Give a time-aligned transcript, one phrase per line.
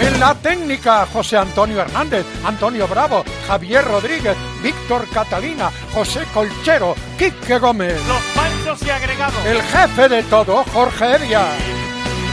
[0.00, 7.58] En la técnica, José Antonio Hernández, Antonio Bravo, Javier Rodríguez, Víctor Catalina, José Colchero, Quique
[7.58, 7.98] Gómez.
[8.06, 9.46] Los panchos y agregados.
[9.46, 11.46] El jefe de todo, Jorge Evia.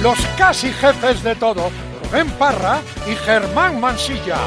[0.02, 1.72] Los casi jefes de todo,
[2.04, 4.38] Rubén Parra y Germán Mansilla.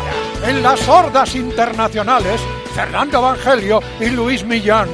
[0.44, 2.40] En las hordas internacionales,
[2.74, 4.88] Fernando Evangelio y Luis Millán.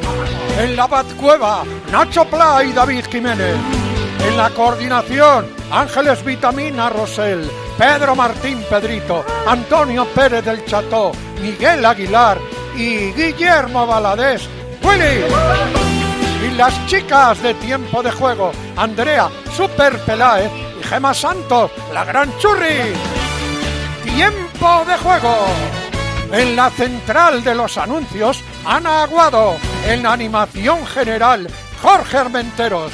[0.59, 3.82] En la Batcueva, Nacho Pla y David Jiménez.
[4.25, 12.39] En la coordinación, Ángeles Vitamina Rosell, Pedro Martín Pedrito, Antonio Pérez del Cható, Miguel Aguilar
[12.77, 14.49] y Guillermo Valadés.
[14.83, 15.25] ¡Willy!
[16.47, 22.37] Y las chicas de tiempo de juego, Andrea Super Peláez y Gema Santos, la gran
[22.39, 22.95] churri.
[24.05, 25.47] Tiempo de juego.
[26.33, 29.57] En la central de los anuncios, Ana Aguado.
[29.87, 31.47] En la animación general,
[31.83, 32.93] Jorge Armenteros.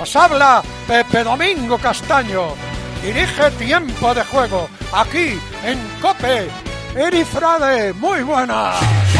[0.00, 2.54] Os habla Pepe Domingo Castaño.
[3.02, 6.48] Dirige tiempo de juego aquí en Cope.
[6.96, 8.72] Eri Frade, muy buena.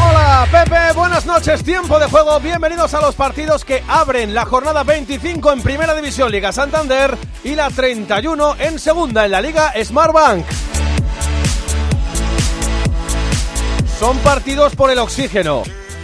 [0.03, 4.83] Hola Pepe, buenas noches, tiempo de juego, bienvenidos a los partidos que abren la jornada
[4.83, 10.45] 25 en Primera División Liga Santander y la 31 en Segunda en la Liga Smartbank.
[13.99, 15.61] Son partidos por el oxígeno.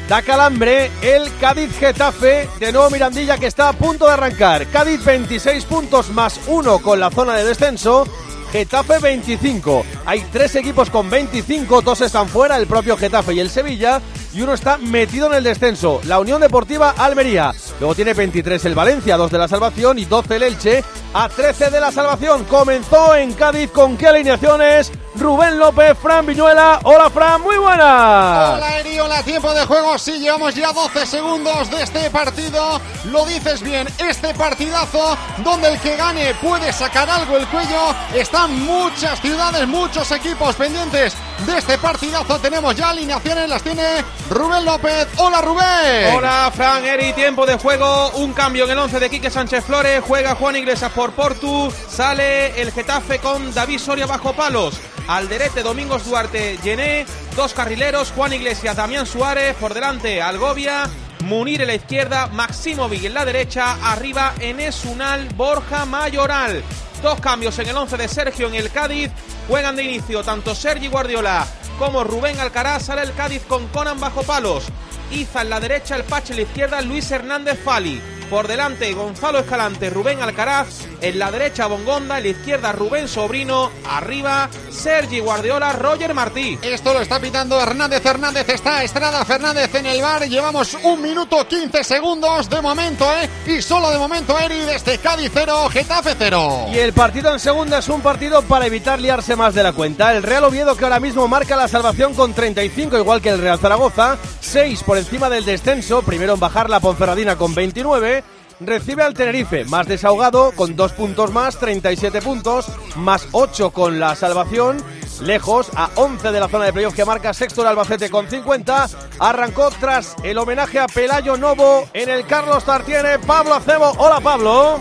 [0.08, 4.66] Da calambre el Cádiz Getafe de nuevo Mirandilla que está a punto de arrancar.
[4.67, 8.08] Cádiz 26 puntos más uno con la zona de descenso.
[8.53, 9.85] Getafe 25.
[10.05, 14.02] Hay tres equipos con 25, dos están fuera, el propio Getafe y el Sevilla,
[14.33, 17.53] y uno está metido en el descenso, la Unión Deportiva Almería.
[17.79, 21.69] Luego tiene 23 el Valencia, 2 de la salvación y 12 el Elche, a 13
[21.69, 22.44] de la salvación.
[22.46, 24.91] Comenzó en Cádiz con qué alineaciones.
[25.16, 26.79] Rubén López, Fran Viñuela.
[26.84, 28.53] Hola Fran, muy buena.
[28.56, 29.97] Hola Eri, tiempo de juego.
[29.97, 32.79] Sí, llevamos ya 12 segundos de este partido.
[33.06, 37.96] Lo dices bien, este partidazo donde el que gane puede sacar algo el cuello.
[38.13, 41.16] Están muchas ciudades, muchos equipos pendientes
[41.46, 42.40] de este partidazo.
[42.40, 45.08] Tenemos ya alineaciones, las tiene Rubén López.
[45.18, 46.16] Hola Rubén.
[46.16, 48.12] Hola Fran, Eri, tiempo de juego.
[48.16, 50.02] Un cambio en el 11 de Quique Sánchez Flores.
[50.06, 51.72] Juega Juan Iglesias por Portu.
[51.90, 54.80] Sale el Getafe con David Soria bajo palos.
[55.08, 57.06] Alderete, Domingos Duarte, Llené,
[57.36, 60.90] dos carrileros, Juan Iglesias, Damián Suárez, por delante Algovia,
[61.23, 66.63] Munir en la izquierda, Maximovic en la derecha, arriba Enes Unal, Borja Mayoral.
[67.01, 69.11] Dos cambios en el 11 de Sergio en el Cádiz,
[69.47, 71.45] juegan de inicio tanto Sergi Guardiola
[71.78, 74.66] como Rubén Alcaraz, sale el Cádiz con Conan bajo palos.
[75.11, 78.01] Iza en la derecha, el Pache en la izquierda, Luis Hernández Fali.
[78.30, 80.68] Por delante Gonzalo Escalante, Rubén Alcaraz.
[81.00, 83.72] En la derecha Bongonda, en la izquierda Rubén Sobrino.
[83.90, 86.60] Arriba Sergi Guardiola, Roger Martí.
[86.62, 88.50] Esto lo está pitando Hernández Hernández.
[88.50, 90.28] Está Estrada Fernández en el bar.
[90.28, 93.30] Llevamos un minuto 15 segundos de momento, ¿eh?
[93.46, 96.68] Y solo de momento, Eri, desde Cádiz 0, Getafe 0.
[96.74, 100.14] Y el partido en segunda es un partido para evitar liarse más de la cuenta.
[100.14, 103.59] El Real Oviedo que ahora mismo marca la salvación con 35, igual que el Real
[103.59, 104.18] Zaragoza.
[104.42, 106.02] 6 por encima del descenso.
[106.02, 108.16] Primero en bajar la Ponferradina con 29
[108.59, 114.16] recibe al Tenerife, más desahogado, con dos puntos más, 37 puntos, más 8 con la
[114.16, 114.78] salvación,
[115.22, 118.88] lejos, a 11 de la zona de playoff que marca sexto el Albacete con 50,
[119.19, 124.79] arrancó tras el homenaje a Pelayo Novo en el Carlos Tartiene, Pablo Acebo, hola Pablo.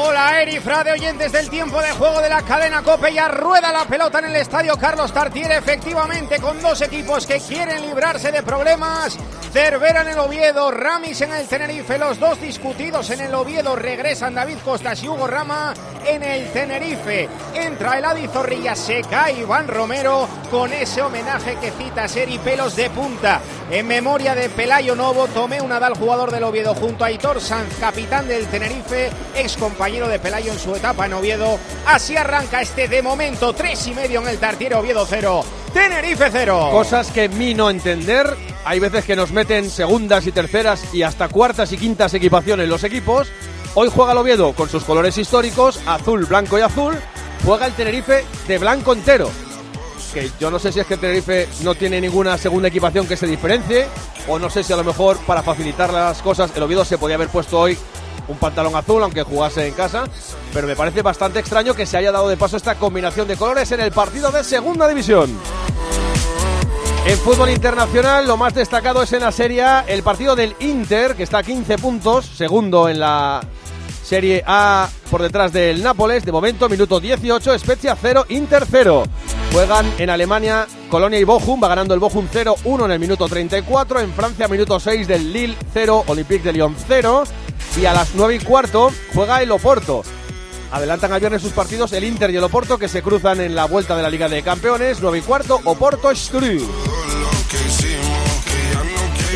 [0.00, 3.84] Hola Eri Frade, oyentes del tiempo de juego de la cadena Cope, ya rueda la
[3.84, 9.18] pelota en el estadio Carlos Tartiere, efectivamente con dos equipos que quieren librarse de problemas.
[9.52, 14.34] Cervera en el Oviedo, Ramis en el Tenerife, los dos discutidos en el Oviedo, regresan
[14.34, 15.74] David Costas y Hugo Rama
[16.06, 17.28] en el Tenerife.
[17.54, 22.76] Entra el Adi Zorrilla, se cae Iván Romero con ese homenaje que cita Seri Pelos
[22.76, 23.40] de punta.
[23.70, 27.74] En memoria de Pelayo Novo, tomé un Nadal jugador del Oviedo junto a Hitor Sanz,
[27.80, 31.58] capitán del Tenerife, ex compañero de Pelayo en su etapa en Oviedo.
[31.86, 35.42] Así arranca este de momento, tres y medio en el Tartiere Oviedo cero.
[35.72, 36.68] Tenerife cero.
[36.70, 38.36] Cosas que mí no entender.
[38.66, 42.84] Hay veces que nos meten segundas y terceras y hasta cuartas y quintas equipaciones los
[42.84, 43.28] equipos.
[43.74, 46.94] Hoy juega el Oviedo con sus colores históricos, azul, blanco y azul.
[47.46, 49.30] Juega el Tenerife de blanco entero.
[50.12, 53.16] Que yo no sé si es que el Tenerife no tiene ninguna segunda equipación que
[53.16, 53.86] se diferencie.
[54.28, 57.14] O no sé si a lo mejor para facilitar las cosas el Oviedo se podía
[57.14, 57.78] haber puesto hoy
[58.28, 60.04] un pantalón azul, aunque jugase en casa,
[60.52, 63.70] pero me parece bastante extraño que se haya dado de paso esta combinación de colores
[63.72, 65.36] en el partido de Segunda División.
[67.06, 71.14] En fútbol internacional, lo más destacado es en la Serie A el partido del Inter,
[71.14, 73.40] que está a 15 puntos, segundo en la
[74.02, 76.24] Serie A por detrás del Nápoles.
[76.24, 79.04] De momento, minuto 18, Spezia 0, Inter 0.
[79.52, 84.00] Juegan en Alemania Colonia y Bochum, va ganando el Bochum 0-1 en el minuto 34.
[84.00, 87.24] En Francia, minuto 6 del Lille 0, Olympique de Lyon 0.
[87.76, 90.02] Y a las 9 y cuarto juega el Oporto.
[90.70, 93.64] Adelantan al viernes sus partidos el Inter y el Oporto que se cruzan en la
[93.64, 94.98] vuelta de la Liga de Campeones.
[95.00, 96.60] 9 y cuarto, Oporto Stru.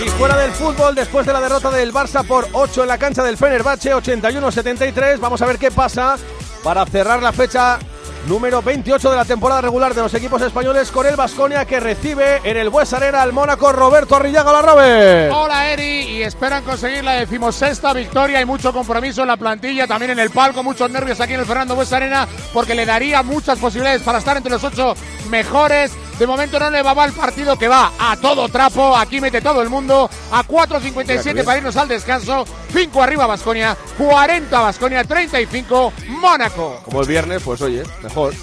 [0.04, 3.22] Y fuera del fútbol, después de la derrota del Barça por 8 en la cancha
[3.22, 6.16] del Fenerbahce, 81-73, vamos a ver qué pasa
[6.62, 7.78] para cerrar la fecha
[8.26, 12.40] número 28 de la temporada regular de los equipos españoles con el Vasconia que recibe
[12.44, 15.32] en el Bues Arena al Mónaco Roberto Arrillaga la Robert.
[15.34, 20.12] Hola Eri y esperan conseguir la decimosexta victoria y mucho compromiso en la plantilla, también
[20.12, 23.58] en el palco, muchos nervios aquí en el Fernando Bues Arena porque le daría muchas
[23.58, 24.94] posibilidades para estar entre los ocho
[25.28, 25.92] mejores.
[26.22, 28.96] De momento no le va el partido que va a todo trapo.
[28.96, 30.08] Aquí mete todo el mundo.
[30.30, 32.44] A 4.57 para irnos al descanso.
[32.72, 33.76] 5 arriba Vasconia.
[33.98, 35.02] 40 Vasconia.
[35.02, 36.78] 35 Mónaco.
[36.84, 38.34] Como el viernes, pues oye, mejor.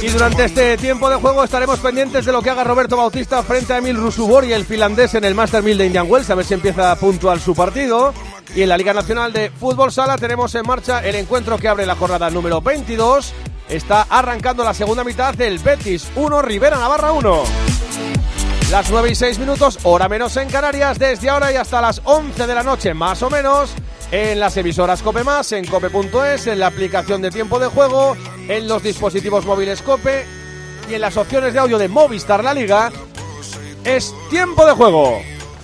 [0.00, 3.72] Y durante este tiempo de juego estaremos pendientes de lo que haga Roberto Bautista frente
[3.72, 6.46] a Emil Rusubor y el finlandés en el Master 1000 de Indian Wells, a ver
[6.46, 8.14] si empieza puntual su partido.
[8.54, 11.84] Y en la Liga Nacional de Fútbol Sala tenemos en marcha el encuentro que abre
[11.84, 13.34] la jornada número 22
[13.68, 17.42] Está arrancando la segunda mitad del Betis 1, Rivera Navarra 1.
[18.70, 22.46] Las 9 y 6 minutos, hora menos en Canarias, desde ahora y hasta las 11
[22.46, 23.74] de la noche, más o menos,
[24.10, 28.16] en las emisoras Cope Más, en cope.es, en la aplicación de tiempo de juego,
[28.48, 30.26] en los dispositivos móviles Cope
[30.90, 32.90] y en las opciones de audio de Movistar La Liga.
[33.84, 35.33] Es tiempo de juego.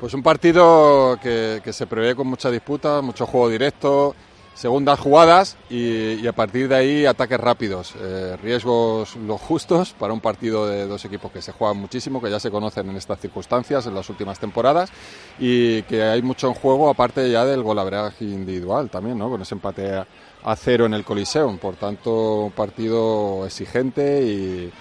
[0.01, 4.15] Pues un partido que, se prevé con mucha disputa, mucho juego directo,
[4.55, 10.21] segundas jugadas y, a partir de ahí ataques rápidos, eh, riesgos los justos para un
[10.21, 13.87] partido de dos equipos que se juegan muchísimo, que ya se conocen en estas circunstancias
[13.87, 14.91] en las últimas temporadas
[15.39, 19.29] y que hay mucho en juego aparte ya del golaveraje individual también, ¿no?
[19.29, 20.07] con ese empate a,
[20.45, 21.59] a cero en el Coliseum.
[21.59, 24.73] Por tanto, un partido exigente y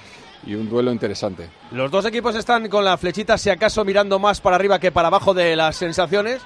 [0.45, 1.49] y un duelo interesante.
[1.71, 5.07] Los dos equipos están con la flechita, si acaso, mirando más para arriba que para
[5.07, 6.41] abajo de las sensaciones,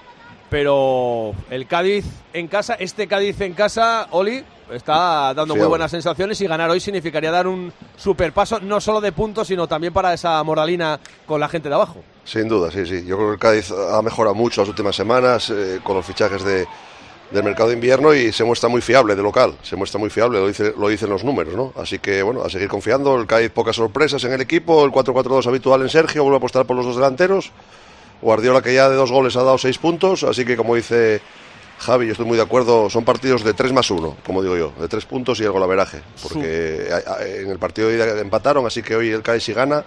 [0.49, 6.39] pero el Cádiz en casa, este Cádiz en casa, Oli, está dando muy buenas sensaciones
[6.41, 10.13] y ganar hoy significaría dar un super paso, no solo de puntos, sino también para
[10.13, 12.03] esa moralina con la gente de abajo.
[12.23, 13.05] Sin duda, sí, sí.
[13.05, 16.43] Yo creo que el Cádiz ha mejorado mucho las últimas semanas eh, con los fichajes
[16.43, 16.67] de
[17.33, 20.39] del mercado de invierno y se muestra muy fiable de local, se muestra muy fiable,
[20.39, 21.73] lo, dice, lo dicen los números, ¿no?
[21.75, 25.47] Así que bueno, a seguir confiando, el Cádiz pocas sorpresas en el equipo, el 4-4-2
[25.47, 27.51] habitual en Sergio, vuelve a apostar por los dos delanteros,
[28.21, 31.21] Guardiola que ya de dos goles ha dado seis puntos, así que como dice
[31.79, 34.71] Javi, yo estoy muy de acuerdo, son partidos de 3 más 1, como digo yo,
[34.79, 36.87] de tres puntos y el golaveraje, porque
[37.41, 39.83] en el partido de ida empataron, así que hoy el Cádiz si gana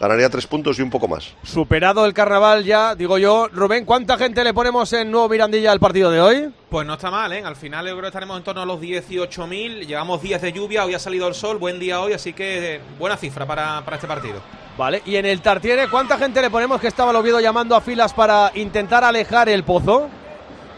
[0.00, 1.34] ganaría tres puntos y un poco más.
[1.42, 3.48] Superado el carnaval ya, digo yo.
[3.48, 6.50] Rubén, ¿cuánta gente le ponemos en Nuevo Mirandilla al partido de hoy?
[6.68, 7.42] Pues no está mal, ¿eh?
[7.44, 9.86] Al final yo creo que estaremos en torno a los 18.000.
[9.86, 12.80] Llevamos días de lluvia, hoy ha salido el sol, buen día hoy, así que eh,
[12.98, 14.40] buena cifra para, para este partido.
[14.76, 17.80] Vale, y en el Tartiere, ¿cuánta gente le ponemos que estaba el Oviedo llamando a
[17.80, 20.08] filas para intentar alejar el pozo?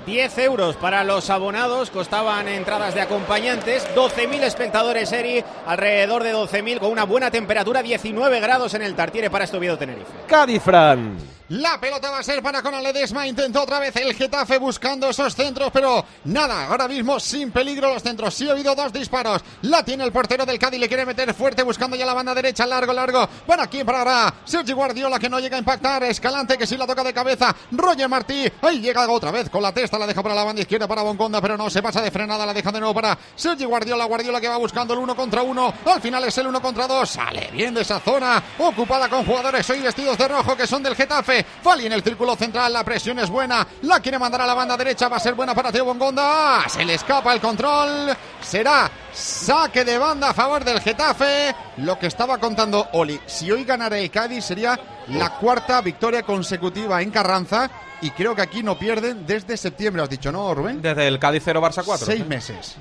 [0.07, 6.79] 10 euros para los abonados, costaban entradas de acompañantes, 12.000 espectadores Eri, alrededor de 12.000
[6.79, 10.07] con una buena temperatura, 19 grados en el Tartiere para este Oviedo Tenerife.
[10.29, 11.17] Cádiz, Fran.
[11.49, 13.25] La pelota va a ser para Conal Ledesma.
[13.25, 16.67] Intentó otra vez el Getafe buscando esos centros, pero nada.
[16.67, 18.35] Ahora mismo sin peligro los centros.
[18.35, 19.43] Sí ha habido dos disparos.
[19.63, 20.81] La tiene el portero del Cádiz.
[20.81, 22.67] Le quiere meter fuerte buscando ya la banda derecha.
[22.67, 23.29] Largo, largo.
[23.47, 24.35] Bueno, aquí para ahora.
[24.45, 26.03] Sergi Guardiola que no llega a impactar.
[26.03, 27.55] Escalante que sí la toca de cabeza.
[27.71, 28.51] Roger Martí.
[28.63, 30.01] Ahí llega otra vez con la testa.
[30.01, 32.45] La deja para la banda izquierda para Bonconda, pero no se pasa de frenada.
[32.45, 34.05] La deja de nuevo para Sergi Guardiola.
[34.07, 35.73] Guardiola que va buscando el uno contra uno.
[35.85, 37.09] Al final es el uno contra dos.
[37.09, 38.43] Sale bien de esa zona.
[38.59, 41.36] Ocupada con jugadores hoy vestidos de rojo que son del Getafe.
[41.45, 44.77] Fali en el círculo central, la presión es buena, la quiere mandar a la banda
[44.77, 49.85] derecha, va a ser buena para Teo Bongonda, se le escapa el control, será saque
[49.85, 54.11] de banda a favor del Getafe, lo que estaba contando Oli, si hoy ganara el
[54.11, 54.79] Cádiz sería
[55.09, 57.71] la cuarta victoria consecutiva en Carranza
[58.03, 60.83] y creo que aquí no pierden desde septiembre, has dicho, ¿no, Rubén?
[60.83, 62.07] Desde el Cádiz 0 Barça 4.
[62.07, 62.77] Seis meses.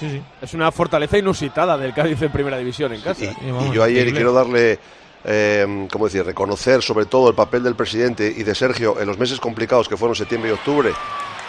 [0.00, 0.22] Sí, sí.
[0.40, 3.24] Es una fortaleza inusitada del Cádiz en primera división en casa.
[3.24, 4.80] Y, y yo ayer quiero darle
[5.24, 9.18] eh, ¿cómo decir?, reconocer sobre todo el papel del presidente y de Sergio en los
[9.18, 10.92] meses complicados que fueron septiembre y octubre,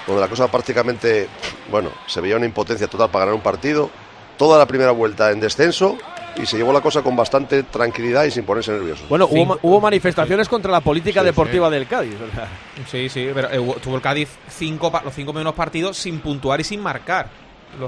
[0.08, 1.28] donde la cosa prácticamente,
[1.72, 3.90] bueno, se veía una impotencia total para ganar un partido,
[4.38, 5.98] toda la primera vuelta en descenso
[6.36, 9.04] y se llevó la cosa con bastante tranquilidad y sin ponerse nervioso.
[9.08, 12.16] Bueno, hubo, ma- hubo manifestaciones contra la política Sí, deportiva del Cádiz.
[12.16, 12.48] o sea.
[12.90, 16.60] Sí, sí, pero eh, tuvo el Cádiz cinco, pa- los cinco primeros partidos sin puntuar
[16.60, 17.30] y sin marcar.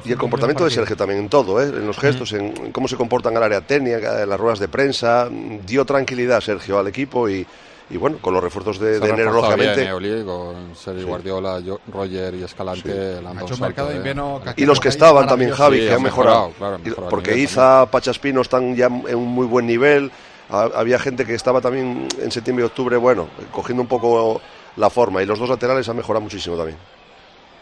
[0.03, 1.65] Y el comportamiento de Sergio también en todo, ¿eh?
[1.67, 4.59] en los gestos, en, en cómo se comporta en el área técnica, en las ruedas
[4.59, 5.29] de prensa.
[5.65, 7.45] Dio tranquilidad Sergio al equipo y,
[7.89, 9.83] y bueno, con los refuerzos de, de enero, lógicamente.
[9.83, 11.05] eh, con Sergi Sí.
[11.07, 13.17] Guardiola, yo- Roger y Escalante.
[13.17, 13.97] han dado hecho un mercado salto, de eh.
[13.97, 16.47] invierno Y los que estaban también, Javi, Sí, que ha han mejorado.
[16.47, 20.11] mejorado, claro, ha Y- mejorado porque Iza, Pachaspino están ya en un muy buen nivel.
[20.49, 24.41] Ha- Había gente que estaba también en septiembre y octubre, bueno, cogiendo un poco
[24.77, 25.21] la forma.
[25.21, 26.77] Y los dos laterales han mejorado muchísimo también.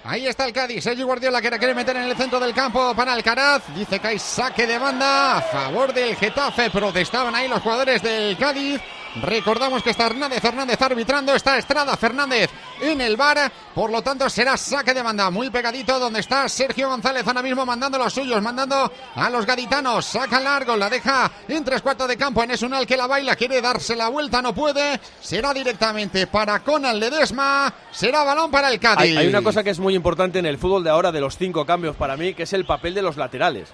[0.06, 0.84] Ahí está el Cádiz.
[0.84, 3.64] Sergio Guardiola que la quiere meter en el centro del campo para Alcaraz.
[3.74, 6.70] Dice que hay saque de banda a favor del Getafe.
[6.70, 8.82] Protestaban ahí los jugadores del Cádiz.
[9.22, 11.36] Recordamos que está Hernández Hernández arbitrando.
[11.36, 12.50] Está Estrada Fernández
[12.82, 13.52] en el bar.
[13.74, 17.66] Por lo tanto, será saque de banda muy pegadito donde está Sergio González ahora mismo
[17.66, 20.06] mandando los suyos, mandando a los gaditanos.
[20.06, 22.44] Saca largo, la deja en tres cuartos de campo.
[22.44, 25.00] En Esunal que la baila, quiere darse la vuelta, no puede.
[25.22, 27.74] Será directamente para Conal Ledesma.
[27.92, 29.02] Será balón para el Cádiz.
[29.02, 31.38] Hay, hay una cosa que es muy importante en el fútbol de ahora, de los
[31.38, 33.70] cinco cambios para mí, que es el papel de los laterales.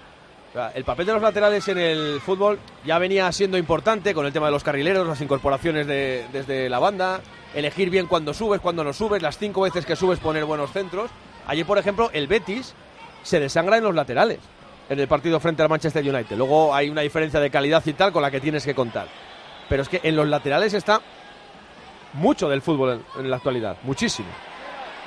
[0.74, 4.46] El papel de los laterales en el fútbol ya venía siendo importante con el tema
[4.46, 7.20] de los carrileros, las incorporaciones de- desde la banda,
[7.54, 11.08] elegir bien cuando subes, cuando no subes, las cinco veces que subes poner buenos centros.
[11.46, 12.74] Allí, por ejemplo, el Betis
[13.22, 14.40] se desangra en los laterales
[14.88, 16.36] en el partido frente al Manchester United.
[16.36, 19.06] Luego hay una diferencia de calidad y tal con la que tienes que contar.
[19.68, 21.00] Pero es que en los laterales está
[22.14, 24.28] mucho del fútbol en, en la actualidad, muchísimo.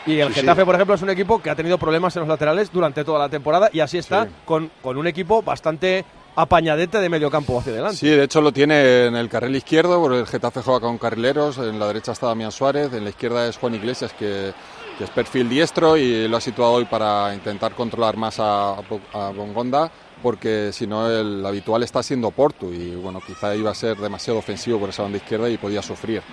[0.06, 0.40] Y el Sí, sí.
[0.42, 3.20] Getafe, por ejemplo, es un equipo que ha tenido problemas en los laterales durante toda
[3.20, 4.32] la temporada y así está Sí.
[4.46, 6.04] con, con un equipo bastante
[6.36, 7.98] apañadete de medio campo hacia adelante.
[7.98, 11.58] Sí, de hecho lo tiene en el carril izquierdo, porque el Getafe juega con carrileros,
[11.60, 14.52] en la derecha está Damián Suárez, en la izquierda es Juan Iglesias, que,
[14.98, 19.30] que es perfil diestro y lo ha situado hoy para intentar controlar más a, a
[19.36, 19.92] Bongonda,
[20.24, 24.40] porque si no el habitual está siendo Portu y bueno, quizá iba a ser demasiado
[24.40, 26.24] ofensivo por esa banda izquierda y podía sufrir.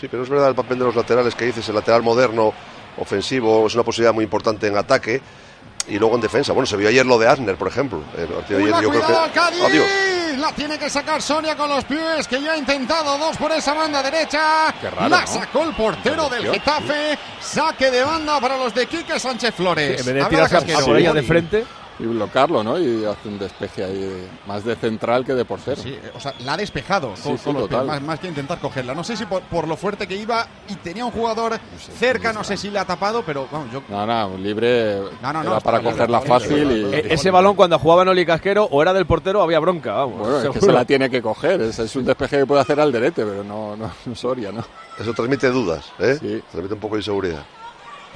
[0.00, 2.52] Sí, pero es verdad el papel de los laterales que dices, el lateral moderno,
[2.96, 5.20] ofensivo, es una posibilidad muy importante en ataque
[5.88, 6.52] y luego en defensa.
[6.52, 8.02] Bueno, se vio ayer lo de Asner, por ejemplo.
[8.16, 9.30] El partido ayer, yo creo cuidado, que...
[9.32, 9.62] Cádiz.
[9.62, 9.86] Adiós.
[10.38, 13.74] La tiene que sacar Sonia con los pies, que ya ha intentado dos por esa
[13.74, 14.72] banda derecha.
[14.80, 15.26] Qué raro, la ¿no?
[15.26, 16.50] sacó el portero del.
[16.52, 17.18] Getafe.
[17.40, 20.00] Saque de banda para los de Quique Sánchez Flores.
[20.00, 21.64] en vez de tirarse a- a por ella de frente,
[22.00, 22.78] Y bloquearlo, ¿no?
[22.78, 25.80] Y hace un despeje ahí de- más de central que de portero.
[25.82, 27.86] Sí, o sea, la ha despejado Sí, con, sí, con los pies, total.
[27.86, 28.94] más, más que intentar cogerla.
[28.94, 31.58] No sé si por, por lo fuerte que iba y tenía un jugador
[31.98, 35.32] cerca, no sé si le ha tapado, pero vamos, yo No, no, un libre No,
[35.32, 36.94] no, no, era para libre, cogerla fácil y...
[36.94, 40.18] e- ese balón cuando jugaban Oli Casquero o era del portero o había bronca, vamos.
[40.20, 41.60] Bueno, es que se la tiene que coger.
[41.60, 44.64] Es, es un despeje que puede hacer Alderete, pero no, no, no Soria, ¿no?
[44.98, 46.16] Eso transmite dudas, ¿eh?
[46.20, 46.42] Sí.
[46.50, 47.42] Transmite un poco de inseguridad.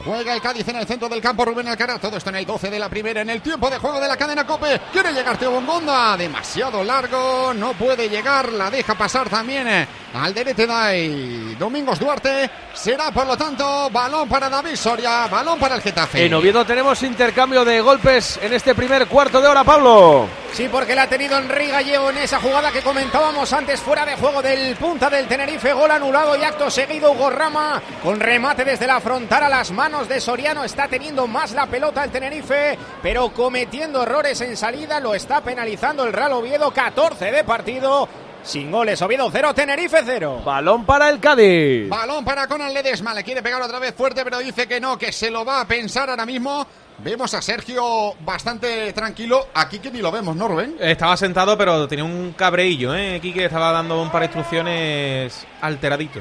[0.02, 2.00] Juega el Cádiz en el centro del campo, Rubén Alcaraz.
[2.00, 4.16] Todo esto en el 12 de la primera, en el tiempo de juego de la
[4.16, 4.80] cadena Cope.
[4.92, 10.66] Quiere llegar Teo Bongonda, demasiado largo, no puede llegar, la deja pasar también eh, Alderete
[10.66, 11.56] Day.
[11.58, 16.26] Domingos Duarte será, por lo tanto, balón para David Soria, balón para el Getafe.
[16.26, 20.43] En Oviedo tenemos intercambio de golpes en este primer cuarto de hora, Pablo.
[20.54, 24.14] Sí, porque la ha tenido Enrique Gallego en esa jugada que comentábamos antes, fuera de
[24.14, 28.86] juego del punta del Tenerife, gol anulado y acto seguido Hugo Rama con remate desde
[28.86, 30.62] la frontal a las manos de Soriano.
[30.62, 36.04] Está teniendo más la pelota el Tenerife, pero cometiendo errores en salida, lo está penalizando
[36.04, 38.08] el Real Oviedo, 14 de partido.
[38.44, 40.42] Sin goles, Oviedo 0, Tenerife 0.
[40.44, 41.88] Balón para el Cádiz.
[41.88, 43.12] Balón para Conan Ledesma.
[43.12, 45.66] Le quiere pegar otra vez fuerte, pero dice que no, que se lo va a
[45.66, 46.64] pensar ahora mismo.
[46.98, 49.48] Vemos a Sergio bastante tranquilo.
[49.54, 50.76] Aquí que ni lo vemos, ¿no, Rubén?
[50.78, 53.16] Estaba sentado, pero tenía un cabreillo, ¿eh?
[53.16, 56.20] Aquí que estaba dando un par de instrucciones alteradito.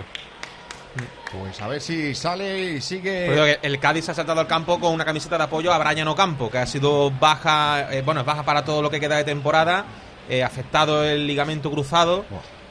[1.32, 3.58] Pues a ver si sale y sigue.
[3.62, 6.60] El Cádiz ha saltado al campo con una camiseta de apoyo a Brian Ocampo, que
[6.60, 9.86] ha sido baja, eh, bueno, es baja para todo lo que queda de temporada,
[10.30, 12.26] eh, afectado el ligamento cruzado.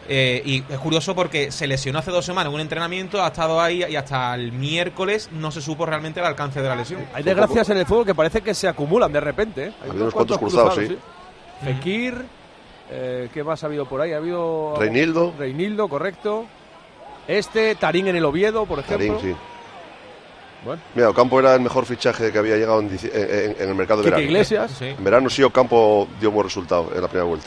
[0.09, 3.61] Eh, y es curioso porque se lesionó hace dos semanas en un entrenamiento, ha estado
[3.61, 7.05] ahí y hasta el miércoles no se supo realmente el alcance de la lesión.
[7.15, 9.67] Hay desgracias en el fútbol que parece que se acumulan de repente.
[9.67, 9.73] ¿eh?
[9.85, 10.97] Hay unos cuantos cruzados, sí.
[11.65, 12.25] Fekir,
[12.91, 14.13] eh, ¿qué más ha habido por ahí?
[14.13, 15.33] Ha habido Reinildo.
[15.39, 16.47] Reinildo, correcto.
[17.29, 19.17] Este, Tarín en el Oviedo, por ejemplo.
[19.19, 19.37] Tarín, sí.
[20.65, 20.81] Bueno.
[20.95, 24.01] Mira, Ocampo era el mejor fichaje que había llegado en, dici- en- en el mercado
[24.03, 24.23] de verano.
[24.25, 24.71] Iglesias.
[24.79, 24.87] Sí.
[24.87, 27.47] En verano sí Ocampo dio buen resultado en la primera vuelta.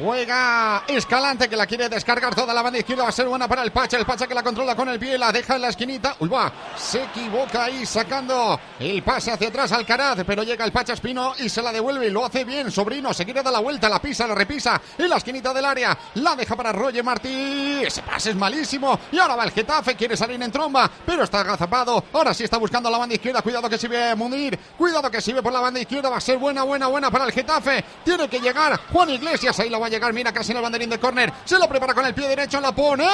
[0.00, 3.04] Juega Escalante que la quiere descargar toda la banda izquierda.
[3.04, 3.96] Va a ser buena para el Pacha.
[3.96, 5.16] El Pacha que la controla con el pie.
[5.16, 6.16] La deja en la esquinita.
[6.18, 6.52] Uy, va.
[6.76, 10.18] Se equivoca ahí sacando el pase hacia atrás Alcaraz.
[10.26, 12.08] Pero llega el Pacha Espino y se la devuelve.
[12.08, 12.70] Y lo hace bien.
[12.70, 13.88] Sobrino se quiere dar la vuelta.
[13.88, 15.96] La pisa, la repisa en la esquinita del área.
[16.14, 17.82] La deja para Roger Martí.
[17.84, 18.98] Ese pase es malísimo.
[19.12, 19.94] Y ahora va el Getafe.
[19.94, 20.90] Quiere salir en tromba.
[21.06, 22.04] Pero está agazapado.
[22.12, 23.42] Ahora sí está buscando la banda izquierda.
[23.42, 24.58] Cuidado que sirve Munir.
[24.76, 26.10] Cuidado que sirve por la banda izquierda.
[26.10, 27.84] Va a ser buena, buena, buena para el Getafe.
[28.04, 29.58] Tiene que llegar Juan Iglesias.
[29.60, 30.12] Ahí la va a llegar.
[30.12, 31.32] Mira casi en el banderín de córner.
[31.44, 32.60] Se lo prepara con el pie derecho.
[32.60, 33.04] La pone.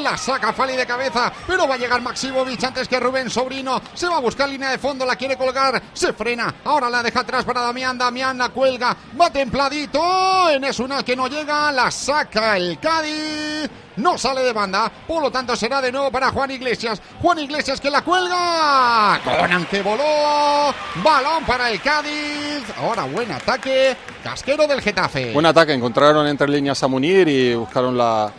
[0.00, 1.32] La saca Fali de cabeza.
[1.46, 3.80] Pero va a llegar Maximovic antes que Rubén Sobrino.
[3.94, 5.06] Se va a buscar línea de fondo.
[5.06, 5.82] La quiere colgar.
[5.92, 6.54] Se frena.
[6.64, 7.96] Ahora la deja atrás para Damián.
[7.96, 8.96] Damián la cuelga.
[9.18, 10.50] Va templadito.
[10.50, 11.72] En es una que no llega.
[11.72, 13.70] La saca el Cádiz.
[13.96, 17.00] No sale de banda, por lo tanto será de nuevo para Juan Iglesias.
[17.20, 19.20] Juan Iglesias que la cuelga.
[19.24, 20.72] Conan que voló.
[21.02, 22.64] Balón para el Cádiz.
[22.78, 23.96] Ahora buen ataque.
[24.22, 25.32] Casquero del Getafe.
[25.32, 28.30] Buen ataque, encontraron entre líneas a Munir y buscaron la,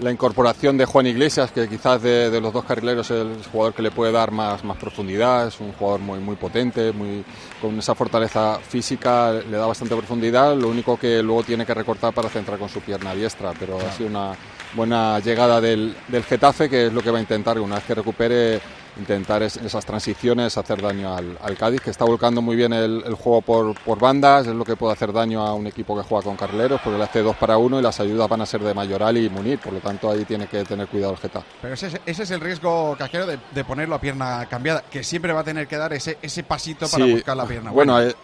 [0.00, 3.74] la incorporación de Juan Iglesias, que quizás de, de los dos carrileros es el jugador
[3.74, 7.24] que le puede dar más, más profundidad, es un jugador muy, muy potente, muy,
[7.60, 12.12] con esa fortaleza física, le da bastante profundidad, lo único que luego tiene que recortar
[12.12, 14.32] para centrar con su pierna diestra, pero ha sido una
[14.74, 17.94] buena llegada del, del Getafe, que es lo que va a intentar, una vez que
[17.94, 18.60] recupere
[18.98, 23.02] intentar es- esas transiciones, hacer daño al, al Cádiz, que está volcando muy bien el,
[23.06, 26.02] el juego por, por bandas, es lo que puede hacer daño a un equipo que
[26.02, 28.60] juega con carrileros, porque le hace dos para uno y las ayudas van a ser
[28.60, 31.46] de Mayoral y Munir, por lo tanto ahí tiene que tener cuidado el Getafe.
[31.62, 35.04] Pero ese, es- ese es el riesgo casquero de, de ponerlo a pierna cambiada, que
[35.04, 37.70] siempre va a tener que dar ese, ese pasito para Sí, buscar la pierna.
[37.70, 38.14] Bueno, eh,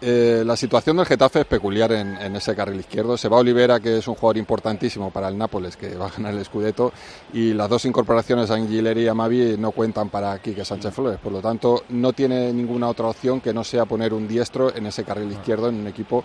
[0.00, 3.16] eh, la situación del Getafe es peculiar en, en ese carril izquierdo.
[3.16, 6.34] Se va Olivera, que es un jugador importantísimo para el Nápoles, que va a ganar
[6.34, 6.92] el Scudetto,
[7.32, 11.18] y las dos incorporaciones, Angileri y Amavi, no cuentan para Quique Sánchez Flores.
[11.18, 14.86] Por lo tanto, no tiene ninguna otra opción que no sea poner un diestro en
[14.86, 16.24] ese carril izquierdo en un equipo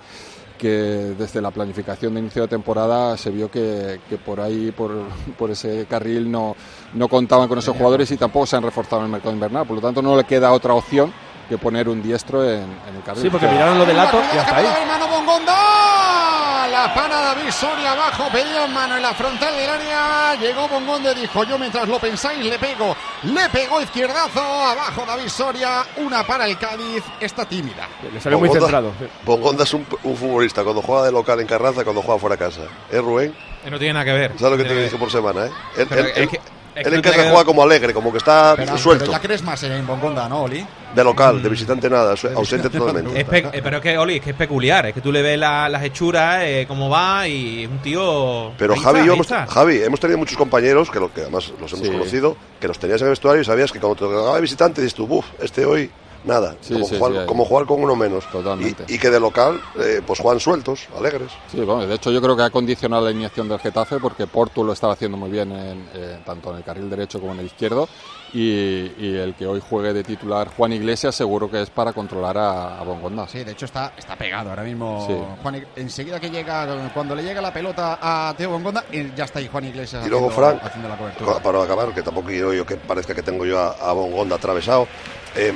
[0.57, 4.91] que desde la planificación de inicio de temporada se vio que, que por ahí, por,
[5.37, 6.55] por ese carril, no,
[6.93, 9.65] no contaban con esos jugadores y tampoco se han reforzado en el mercado invernal.
[9.65, 11.11] Por lo tanto, no le queda otra opción
[11.49, 13.23] que poner un diestro en, en el carril.
[13.23, 14.65] Sí, porque miraron lo de Lato y hasta ahí.
[14.87, 16.67] Mano Bongonda.
[16.71, 20.35] La pana David Soria abajo, pedía mano en la frontal del área.
[20.35, 22.95] Llegó Bongonda y dijo: Yo mientras lo pensáis, le pego.
[23.23, 24.39] Le pegó izquierdazo.
[24.41, 25.83] Abajo David Soria.
[25.97, 27.03] Una para el Cádiz.
[27.19, 27.87] Está tímida.
[28.13, 28.93] Le salió muy centrado.
[29.25, 32.45] Bongonda es un, un futbolista cuando juega de local en Carranza, cuando juega fuera de
[32.45, 32.61] casa.
[32.89, 33.35] ¿Eh, Rubén?
[33.65, 34.31] Eh, No tiene nada que ver.
[34.39, 35.51] ¿Sabes lo que te dije por semana, eh?
[35.77, 38.11] Él, Pero él- es él- que- es que él en casa juega como alegre, como
[38.11, 39.05] que está Pero, suelto.
[39.05, 40.65] pero ya crees más en Bongonda, ¿no, Oli?
[40.95, 43.19] De local, de visitante nada, ausente totalmente.
[43.19, 44.85] Es pe- eh, pero es que, Oli, es que es peculiar.
[44.87, 48.51] Es que tú le ves la- las hechuras, eh, cómo va y es un tío.
[48.57, 49.27] Pero Javi y yo hemos.
[49.27, 51.91] Javi, hemos tenido muchos compañeros, que, lo, que además los hemos Sí.
[51.93, 54.81] conocido, que los tenías en el vestuario y sabías que cuando te tocaba de visitante
[54.81, 55.89] dices tú, uff, este hoy,
[56.23, 58.25] nada, Sí, como, sí, jugar, sí, como jugar con uno menos.
[58.27, 58.85] Totalmente.
[58.87, 61.31] Y, y que de local, eh, pues juegan sueltos, alegres.
[61.51, 64.63] Sí, bueno, de hecho yo creo que ha condicionado la alineación del Getafe porque Portu
[64.63, 67.45] lo estaba haciendo muy bien en, eh, tanto en el carril derecho como en el
[67.47, 67.87] izquierdo
[68.33, 72.37] y, y el que hoy juegue de titular Juan Iglesias seguro que es para controlar
[72.37, 73.27] a, a Bongonda.
[73.27, 75.05] Sí, de hecho está, está pegado ahora mismo.
[75.07, 75.13] Sí.
[75.41, 79.39] Juan, enseguida que llega, cuando le llega la pelota a Teo Bongonda, eh, ya está
[79.39, 81.33] ahí Juan Iglesias Y luego haciendo, Frank, haciendo la cobertura.
[81.33, 84.35] pa- para acabar, que tampoco quiero yo que parezca que tengo yo a, a Bongonda
[84.37, 84.87] atravesado.
[85.35, 85.53] eh,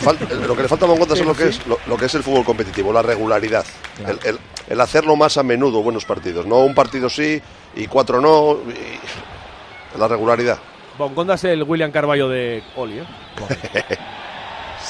[0.46, 2.22] lo que le falta a Bongonda es lo que es lo, lo que es el
[2.22, 3.64] fútbol competitivo, la regularidad,
[3.96, 4.18] Claro.
[4.22, 7.42] el, el- el hacerlo más a menudo buenos partidos, no un partido sí
[7.74, 10.58] y cuatro no, y- la regularidad.
[10.98, 13.04] Bongonda es el William Carballo de Oli, ¿eh?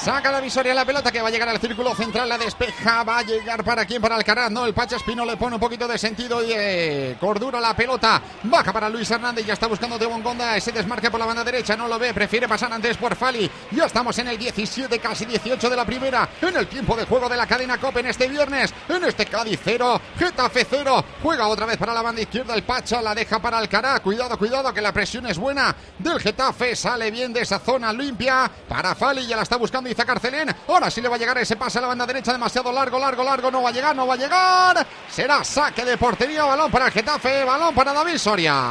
[0.02, 3.18] Saca la visoria la pelota que va a llegar al círculo central, la despeja, va
[3.18, 5.98] a llegar para quién, para Alcaraz, no, el Pacha Espino le pone un poquito de
[5.98, 10.56] sentido y de cordura la pelota, baja para Luis Hernández, ya está buscando de Bongonda,
[10.56, 13.84] ese desmarque por la banda derecha, no lo ve, prefiere pasar antes por Fali, ya
[13.84, 17.36] estamos en el 17, casi 18 de la primera, en el tiempo de juego de
[17.36, 21.76] la cadena COPE en este viernes, en este Cádiz 0, Getafe 0, juega otra vez
[21.76, 25.26] para la banda izquierda el Pacha, la deja para Alcaraz, cuidado, cuidado, que la presión
[25.26, 29.56] es buena del Getafe, sale bien de esa zona limpia, para Fali, ya la está
[29.56, 30.54] buscando Iza Carcelén.
[30.68, 33.24] Ahora sí le va a llegar ese pase a la banda derecha, demasiado largo, largo,
[33.24, 33.50] largo.
[33.50, 34.86] No va a llegar, no va a llegar.
[35.08, 38.64] Será saque de portería, balón para el Getafe, balón para David Soria.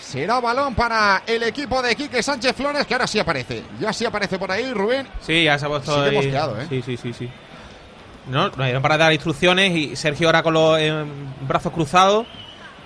[0.00, 3.62] Será balón para el equipo de Quique Sánchez Flores, que ahora sí aparece.
[3.80, 5.08] Ya sí aparece por ahí, Rubén.
[5.20, 6.66] Sí, ya se ha puesto Sí ¿eh?
[6.68, 7.30] Sí, sí, sí, sí.
[8.26, 11.04] No, no para dar instrucciones y Sergio ahora con los eh,
[11.46, 12.26] brazos cruzados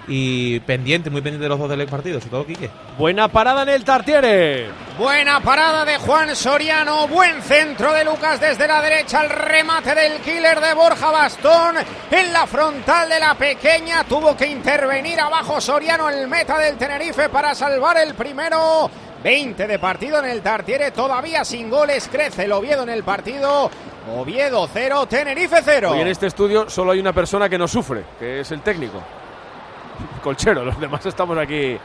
[0.09, 2.71] y pendiente, muy pendiente de los dos del partido, sobre todo Quique.
[2.99, 4.69] Buena parada en el Tartiere.
[4.99, 7.09] Buena parada de Juan Soriano.
[7.09, 9.23] Buen centro de Lucas desde la derecha.
[9.25, 11.77] El remate del killer de Borja Bastón.
[12.11, 14.05] En la frontal de la pequeña.
[14.05, 18.91] Tuvo que intervenir abajo Soriano, el meta del Tenerife, para salvar el primero.
[19.23, 20.93] 20 de partido en el Tartiere.
[20.93, 22.09] Todavía sin goles.
[22.11, 23.71] Crece el Oviedo en el partido.
[24.15, 25.91] Oviedo 0, Tenerife 0.
[25.91, 29.03] Hoy en este estudio solo hay una persona que no sufre, que es el técnico.
[30.23, 31.79] Colchero, los demás estamos aquí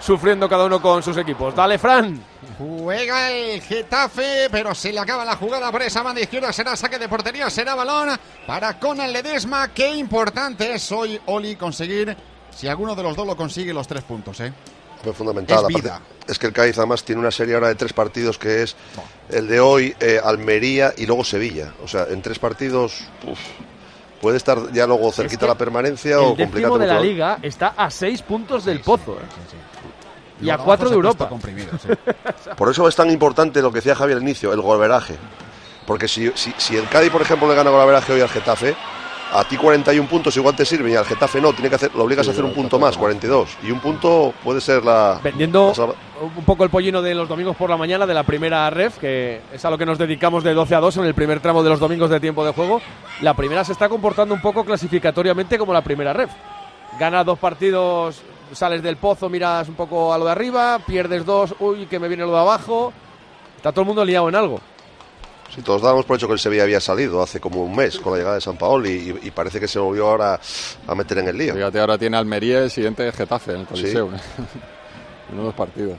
[0.00, 1.54] sufriendo cada uno con sus equipos.
[1.54, 2.20] Dale, Fran.
[2.58, 6.52] Juega el Getafe, pero se le acaba la jugada por esa banda izquierda.
[6.52, 9.68] Será saque de portería, será balón para Conan Ledesma.
[9.68, 12.16] Qué importante es hoy, Oli, conseguir,
[12.54, 14.52] si alguno de los dos lo consigue, los tres puntos, ¿eh?
[15.02, 15.64] Fue fundamental.
[15.68, 16.00] Es vida.
[16.26, 18.76] es que el Cádiz además tiene una serie ahora de tres partidos que es
[19.30, 21.72] el de hoy, eh, Almería y luego Sevilla.
[21.82, 23.38] O sea, en tres partidos uf,
[24.20, 27.04] puede estar ya luego cerquita que la permanencia El o complicado de la mucho.
[27.04, 29.14] liga está a seis puntos del pozo.
[29.14, 30.42] ¿eh?
[30.42, 31.28] Y a cuatro de Europa.
[32.56, 35.16] Por eso es tan importante lo que decía Javier al inicio, el golveraje.
[35.86, 38.74] Porque si, si, si el Cádiz, por ejemplo, le gana golveraje hoy al Getafe,
[39.32, 42.04] a ti 41 puntos igual te sirven y al Getafe no, tiene que hacer, lo
[42.04, 43.58] obligas a hacer un punto más, 42.
[43.62, 45.20] Y un punto puede ser la...
[45.22, 48.68] Vendiendo la un poco el pollino de los domingos por la mañana de la primera
[48.68, 51.40] ref, que es a lo que nos dedicamos de 12 a 2 en el primer
[51.40, 52.80] tramo de los domingos de tiempo de juego.
[53.22, 56.30] La primera se está comportando un poco clasificatoriamente como la primera ref.
[56.98, 58.20] Ganas dos partidos,
[58.52, 62.08] sales del pozo, miras un poco a lo de arriba, pierdes dos, uy, que me
[62.08, 62.92] viene lo de abajo.
[63.56, 64.60] Está todo el mundo liado en algo.
[65.54, 68.12] Sí, todos dábamos por hecho que el Sevilla había salido hace como un mes con
[68.12, 70.38] la llegada de San Paolo y, y parece que se volvió ahora
[70.86, 71.54] a meter en el lío.
[71.54, 74.06] Fíjate, ahora tiene Almería el siguiente es Getafe en el Coliseo.
[75.32, 75.98] Uno de los partidos.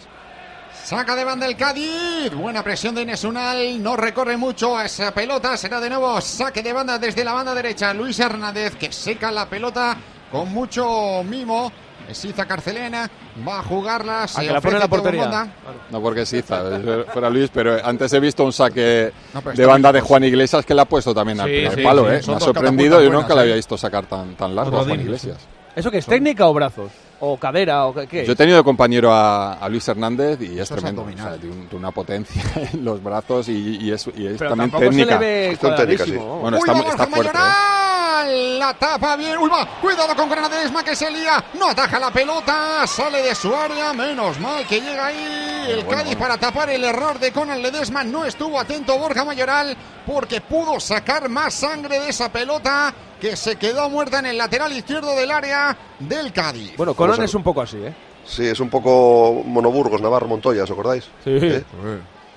[0.83, 2.33] Saca de banda el Cádiz.
[2.33, 3.81] Buena presión de Inés Unal.
[3.81, 5.55] No recorre mucho a esa pelota.
[5.55, 7.93] Será de nuevo saque de banda desde la banda derecha.
[7.93, 9.95] Luis Hernández que seca la pelota
[10.31, 11.71] con mucho mimo.
[12.12, 13.10] Es Iza Carcelena.
[13.47, 14.28] Va a jugarla.
[14.28, 15.54] Se que la pone en la portería.
[15.89, 19.65] No porque es Iza, es fuera Luis, pero antes he visto un saque No, de
[19.65, 22.15] banda de Juan Iglesias que le ha puesto también al Sí, primer sí, palo, sí.
[22.15, 22.21] ¿eh?
[22.28, 23.43] Me ha sorprendido, yo buenas, nunca le ¿eh?
[23.43, 25.38] había visto sacar tan, tan largo a Juan Iglesias.
[25.76, 26.06] ¿Eso qué es?
[26.06, 26.91] ¿Técnica o brazos?
[27.23, 27.86] ¿O cadera?
[27.86, 28.38] ¿O qué, Yo he es?
[28.38, 31.27] tenido de compañero a, a Luis Hernández y es Eso es tremendo, abdominal.
[31.27, 34.38] o sea, de, un- de una potencia en los brazos y, y es, y es
[34.38, 35.19] Pero también técnica.
[35.19, 36.12] se le ve técnica, sí.
[36.17, 37.03] Bueno, Uy, está, fuerte.
[37.03, 37.07] ¿eh?
[37.10, 38.60] Mayoral.
[38.60, 39.38] La tapa bien.
[39.38, 39.67] Uy, va.
[39.81, 41.43] Cuidado con Granadesma que se lía.
[41.60, 42.86] No ataja la pelota.
[42.86, 43.93] Sale de su área.
[43.93, 48.03] Menos mal que llega ahí el Cádiz para tapar el error de Conan Ledesma.
[48.03, 53.55] No estuvo atento Borja Mayoral porque pudo sacar más sangre de esa pelota que se
[53.55, 56.75] quedó muerta en el lateral izquierdo del área del Cádiz.
[56.75, 57.93] Bueno, Conan Es un poco así, ¿eh?
[58.26, 61.06] Sí, es un poco Monoburgos, Navarro, Montoya, ¿os acordáis?
[61.24, 61.32] Sí.
[61.41, 61.63] ¿Eh?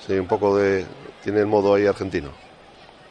[0.07, 0.85] Sí, un poco de...
[1.23, 2.31] Tiene el modo ahí argentino.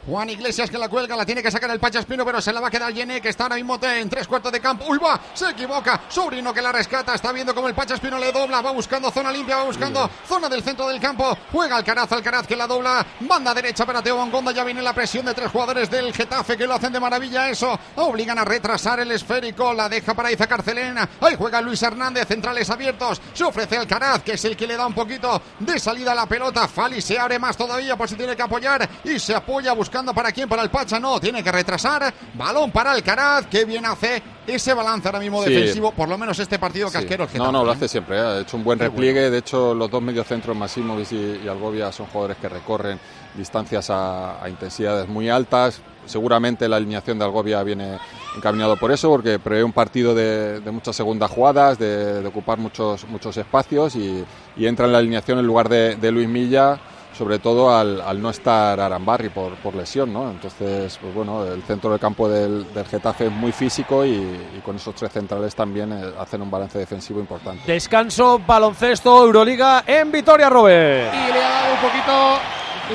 [0.06, 2.68] Juan Iglesias que la cuelga, la tiene que sacar el Pachaspino, pero se la va
[2.68, 4.84] a quedar Yené, que está ahora mismo en tres cuartos de campo.
[4.86, 5.18] ¡Uy, va!
[5.32, 6.02] Se equivoca.
[6.08, 9.56] Sobrino que la rescata, está viendo como el Pachaspino le dobla, va buscando zona limpia,
[9.56, 11.36] va buscando zona del centro del campo.
[11.50, 13.04] Juega Alcaraz, Alcaraz que la dobla.
[13.20, 16.66] Banda derecha para Teo Bongonda, ya viene la presión de tres jugadores del Getafe que
[16.66, 17.78] lo hacen de maravilla eso.
[17.96, 21.08] Obligan a retrasar el esférico, la deja para Iza Carcelena.
[21.20, 23.22] Ahí juega Luis Hernández, centrales abiertos.
[23.32, 26.26] Se ofrece Alcaraz, que es el que le da un poquito de salida a la
[26.26, 26.68] pelota.
[26.68, 30.32] Fali se abre más todavía, pues se tiene que apoyar y se apoya buscando para
[30.32, 32.12] quién, para el Pacha, no, tiene que retrasar.
[32.34, 35.50] Balón para Alcaraz, que bien hace ese balance ahora mismo Sí.
[35.50, 36.94] defensivo, por lo menos este partido Sí.
[36.94, 37.28] casquero.
[37.34, 37.74] No, no, lo ¿eh?
[37.76, 38.16] hace siempre.
[38.18, 38.20] ¿eh?
[38.20, 39.30] Ha hecho un buen Qué repliegue.
[39.30, 42.98] De hecho, los dos mediocentros, Masimovic y, y Algovia, son jugadores que recorren
[43.34, 45.80] distancias a, a intensidades muy altas.
[46.06, 47.98] Seguramente la alineación de Algovia viene
[48.36, 52.58] encaminado por eso, porque prevé un partido de, de muchas segundas jugadas, de, de ocupar
[52.58, 54.22] muchos, muchos espacios y,
[54.56, 56.78] y entra en la alineación en lugar de, de Luis Milla
[57.16, 60.30] sobre todo al, al no estar Arambarri por, por lesión, ¿no?
[60.30, 64.60] Entonces, pues bueno, el centro del campo del, del Getafe es muy físico y, y
[64.64, 67.62] con esos tres centrales también eh, hacen un balance defensivo importante.
[67.72, 71.14] Descanso, baloncesto, Euroliga en Vitoria, Robert.
[71.14, 72.38] Y le ha dado un poquito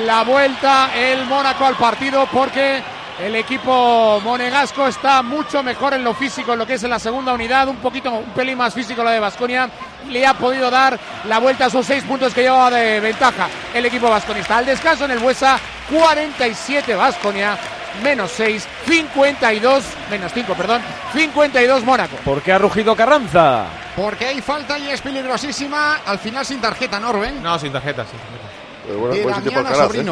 [0.06, 2.82] la vuelta el Mónaco al partido porque
[3.22, 6.98] el equipo monegasco está mucho mejor en lo físico, en lo que es en la
[6.98, 9.68] segunda unidad, un poquito, un pelín más físico lo de Vasconia.
[10.08, 13.84] Le ha podido dar la vuelta a sus seis puntos que llevaba de ventaja el
[13.84, 14.56] equipo vasconista.
[14.58, 15.58] Al descanso en el Buesa,
[15.90, 17.58] 47 Vasconia,
[18.02, 22.16] menos 6, 52, menos 5, perdón, 52 Mónaco.
[22.24, 23.66] ¿Por qué ha rugido Carranza?
[23.96, 25.98] Porque hay falta y es peligrosísima.
[26.06, 27.42] Al final sin tarjeta, ¿no, Rubén?
[27.42, 28.48] No, sin tarjeta, sin tarjeta.
[28.86, 30.04] Pero bueno, De Damiana Alcaraz, ¿eh?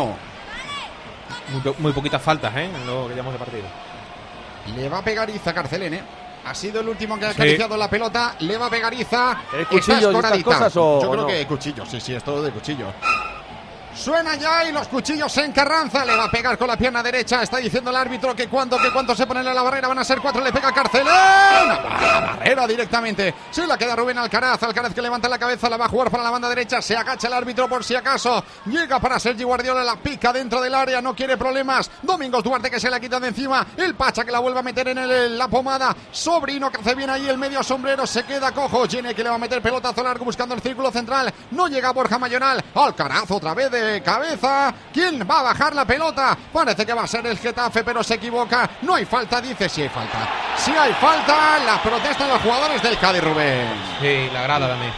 [1.50, 2.64] Muy, muy poquitas faltas, ¿eh?
[2.64, 3.64] En lo que llamamos de partido.
[4.76, 6.02] Le va a pegar Iza Carcelén, ¿eh?
[6.44, 7.40] Ha sido el último que ha Sí.
[7.42, 8.34] acariciado la pelota.
[8.40, 9.30] Le va a pegar Iza.
[9.30, 11.26] ¿Hay Está cuchillos y estas cosas o- Yo o creo no?
[11.26, 12.88] que cuchillos, sí, sí, es todo de cuchillos.
[13.98, 16.04] Suena ya y los cuchillos en Carranza.
[16.04, 17.42] Le va a pegar con la pierna derecha.
[17.42, 20.04] Está diciendo el árbitro que cuando, que cuando se ponen en la barrera van a
[20.04, 20.42] ser cuatro.
[20.42, 21.08] Le pega Carcelén.
[21.08, 23.34] A la barrera directamente.
[23.50, 24.62] Se la queda Rubén Alcaraz.
[24.62, 25.68] Alcaraz que levanta la cabeza.
[25.68, 26.80] La va a jugar para la banda derecha.
[26.80, 28.42] Se agacha el árbitro por si acaso.
[28.66, 29.82] Llega para Sergi Guardiola.
[29.82, 31.02] La pica dentro del área.
[31.02, 31.90] No quiere problemas.
[32.02, 33.66] Domingos Duarte que se la quita de encima.
[33.76, 35.94] El Pacha que la vuelve a meter en el- la pomada.
[36.12, 38.06] Sobrino que hace bien ahí el medio sombrero.
[38.06, 38.87] Se queda cojo.
[38.88, 41.34] Gene que le va a meter pelotazo largo buscando el círculo central.
[41.50, 42.64] No llega Borja Mayoral.
[42.74, 43.70] Alcaraz otra vez
[44.05, 44.74] cabeza.
[44.92, 46.37] ¿Quién va a bajar la pelota?
[46.53, 48.68] Parece que va a ser el Getafe, pero se equivoca.
[48.83, 50.29] No hay falta, dice si hay falta.
[50.57, 53.66] Si hay falta, la protesta de los jugadores del Cádiz, Rubén.
[54.01, 54.92] Sí, la grada también.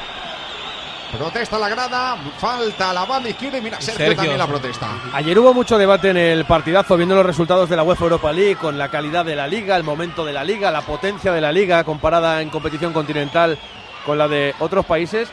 [1.17, 4.51] Protesta la grada, falta la banda izquierda y mira, Sergio, Sergio, también la sí.
[4.51, 4.87] protesta.
[5.13, 8.57] Ayer hubo mucho debate en el partidazo viendo los resultados de la UEFA Europa League
[8.57, 11.51] con la calidad de la liga, el momento de la liga, la potencia de la
[11.51, 13.59] liga comparada en competición continental
[14.07, 15.29] con la de otros países.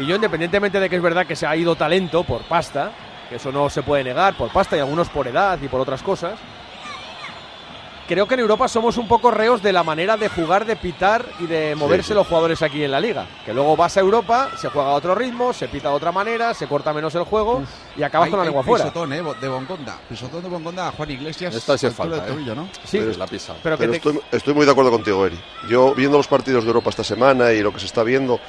[0.00, 2.90] Y yo, independientemente de que es verdad que se ha ido talento por pasta,
[3.28, 6.02] que eso no se puede negar, por pasta y algunos por edad y por otras
[6.02, 6.38] cosas,
[8.08, 11.24] creo que en Europa somos un poco reos de la manera de jugar, de pitar
[11.38, 12.14] y de moverse sí.
[12.14, 13.26] los jugadores aquí en la liga.
[13.44, 16.52] Que luego vas a Europa, se juega a otro ritmo, se pita de otra manera,
[16.54, 17.62] se corta menos el juego
[17.96, 18.86] y acabas Hay- con la lengua fuera.
[18.86, 19.96] Pisotón, eh, de Bongonda.
[20.08, 21.54] Pisotón de Bongonda a Juan Iglesias.
[21.54, 22.32] Esta sí es falta, de ¿eh?
[22.32, 22.68] tobillo, ¿no?
[22.84, 23.54] Sí, Pero la pisa.
[23.62, 25.38] pero que Pero te- estoy, estoy muy de acuerdo contigo, Eri.
[25.68, 28.40] Yo, viendo los partidos de Europa esta semana y lo que se está viendo,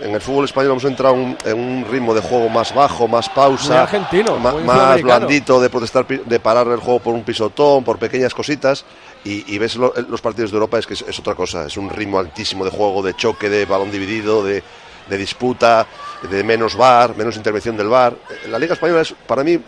[0.00, 3.28] en el fútbol español hemos entrado un- en un ritmo de juego más bajo, más
[3.28, 3.68] pausa.
[3.68, 7.84] Muy argentino, ma- muy más blandito, de protestar, de parar el juego por un pisotón,
[7.84, 8.84] por pequeñas cositas.
[9.24, 11.66] Y, y ves lo- los partidos de Europa, es que es, es otra cosa.
[11.66, 14.62] Es un ritmo altísimo de juego, de choque, de balón dividido, de,
[15.08, 15.86] de disputa,
[16.28, 18.14] de menos bar, menos intervención del bar.
[18.48, 19.58] La Liga Española es, para mí,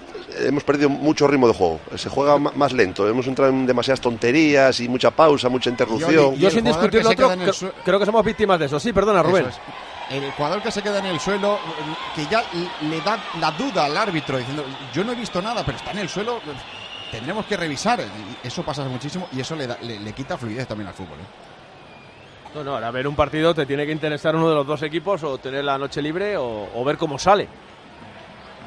[0.40, 1.78] hemos perdido mucho ritmo de juego.
[1.96, 3.08] Se juega más lento.
[3.08, 6.34] Hemos entrado en demasiadas tonterías y mucha pausa, mucha interrupción.
[6.34, 8.66] Yo el sin jugador discutir que lo se otro, sue- creo que somos víctimas de
[8.66, 8.80] eso.
[8.80, 9.46] Sí, perdona, Rubén.
[10.10, 11.58] El jugador que se queda en el suelo,
[12.14, 12.42] que ya
[12.82, 15.98] le da la duda al árbitro diciendo, yo no he visto nada, pero está en
[15.98, 16.40] el suelo,
[17.10, 18.00] tendremos que revisar.
[18.42, 21.18] Eso pasa muchísimo y eso le, da- le, quita fluidez también al fútbol.
[21.18, 22.54] ¿eh?
[22.54, 25.22] No, no, ahora ver un partido te tiene que interesar uno de los dos equipos
[25.24, 27.48] o tener la noche libre o, o ver cómo sale.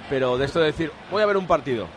[0.10, 1.88] Pero de esto de decir, voy a ver un partido.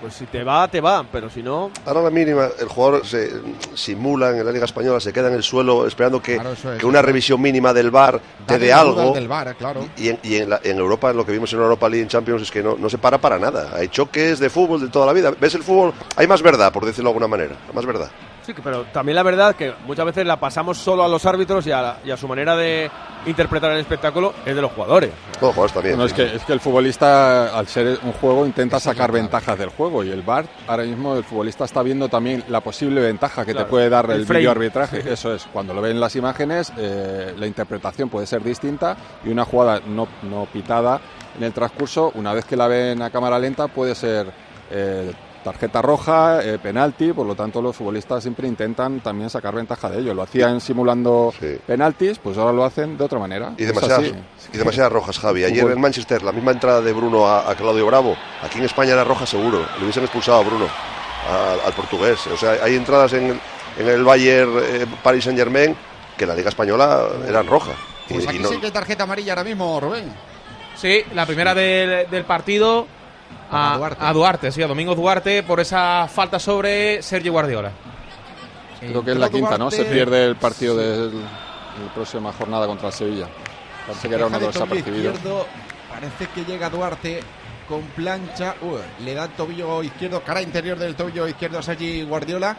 [0.00, 1.72] Pues si te va, te va, pero si no...
[1.84, 3.32] Ahora la mínima, el jugador se
[3.74, 6.78] simula en la Liga Española, se queda en el suelo esperando que, Claro, eso es.
[6.78, 9.12] que una revisión mínima del VAR te dé algo.
[9.12, 9.84] Del VAR, claro.
[9.96, 12.42] Y, en, y en la- en Europa, lo que vimos en Europa League en Champions
[12.42, 13.70] es que no, no se para para nada.
[13.74, 15.32] Hay choques de fútbol de toda la vida.
[15.38, 15.92] ¿Ves el fútbol?
[16.14, 17.56] Hay más verdad, por decirlo de alguna manera.
[17.74, 18.08] Más verdad.
[18.48, 21.70] Sí, pero también la verdad que muchas veces la pasamos solo a los árbitros y
[21.70, 22.90] a, la- y a su manera de
[23.26, 25.10] interpretar el espectáculo es de los jugadores.
[25.42, 25.96] No, jugadores también.
[25.96, 29.68] Bueno, es, que, es que el futbolista, al ser un juego, intenta sacar ventajas del
[29.68, 30.02] juego.
[30.02, 33.66] Y el VAR, ahora mismo, el futbolista está viendo también la posible ventaja que Claro,
[33.66, 35.12] te puede dar el el, videoarbitraje.
[35.12, 39.44] Eso es, cuando lo ven las imágenes, eh, la interpretación puede ser distinta y una
[39.44, 40.98] jugada no, no pitada
[41.36, 44.26] en el transcurso, una vez que la ven a cámara lenta, puede ser
[44.70, 45.12] eh,
[45.52, 47.12] tarjeta roja, eh, penalti.
[47.12, 50.14] Por lo tanto, los futbolistas siempre intentan también sacar ventaja de ello.
[50.14, 51.32] Lo hacían simulando
[51.66, 53.52] penaltis, pues ahora lo hacen de otra manera.
[53.56, 54.14] Y demasiadas, así.
[54.52, 55.44] y demasiadas rojas, Javi.
[55.44, 55.72] Ayer Fútbol.
[55.72, 58.16] en Manchester, la misma entrada de Bruno a, a Claudio Bravo.
[58.42, 59.64] Aquí en España era roja seguro.
[59.76, 62.26] Le hubiesen expulsado a Bruno, a- al portugués.
[62.26, 63.40] O sea, hay entradas en,
[63.78, 65.74] en el Bayern eh, Paris Saint Germain
[66.16, 67.76] que en la Liga Española eran rojas.
[68.08, 70.12] Pues y aquí no- sí que tarjeta amarilla ahora mismo, Rubén.
[70.76, 72.86] Sí, la primera del, del partido
[73.50, 74.04] a, A Duarte.
[74.04, 77.72] a Duarte, sí, a Domingo Duarte por esa falta sobre Sergio Guardiola.
[78.80, 79.70] Creo que es la quinta, ¿no?
[79.70, 83.28] Se pierde el partido de la próxima jornada contra el Sevilla.
[83.86, 87.20] Parece que era uno de los Parece que llega Duarte
[87.68, 88.54] con plancha.
[88.60, 92.56] Uy, le da el tobillo izquierdo, cara interior del tobillo izquierdo a Sergi Guardiola.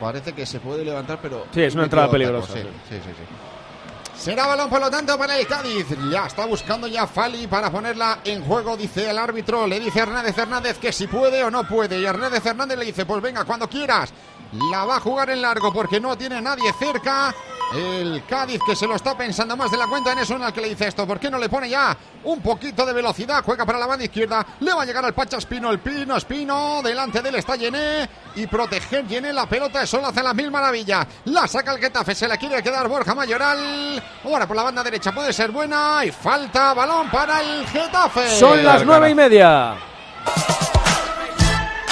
[0.00, 1.46] Parece que se puede levantar, pero.
[1.52, 2.68] Sí, es una entrada peligrosa, Sí, sí.
[2.88, 3.53] sí, sí, sí.
[4.16, 5.86] Será balón, por lo tanto, para el Cádiz.
[6.10, 9.66] Ya está buscando ya Fali para ponerla en juego, dice el árbitro.
[9.66, 11.98] Le dice Hernández Hernández que si puede o no puede.
[11.98, 14.12] Y Hernández Hernández le dice: Pues venga, cuando quieras.
[14.70, 17.34] La va a jugar en largo porque no tiene nadie cerca.
[17.74, 20.52] El Cádiz que se lo está pensando más de la cuenta en eso en el
[20.52, 21.06] que le dice esto.
[21.06, 23.42] ¿Por qué no le pone ya un poquito de velocidad?
[23.44, 24.46] Juega para la banda izquierda.
[24.60, 25.70] Le va a llegar al Pacha Espino.
[25.72, 26.82] El Pino Espino.
[26.84, 28.08] Delante de él está Llené.
[28.36, 29.82] Y proteger Llené la pelota.
[29.82, 31.04] Eso lo hace las mil maravillas.
[31.24, 32.14] La saca el Getafe.
[32.14, 34.00] Se la quiere quedar Borja Mayoral.
[34.24, 36.04] Ahora por la banda derecha puede ser buena.
[36.04, 38.38] Y falta balón para el Getafe.
[38.38, 39.74] Son las nueve y media.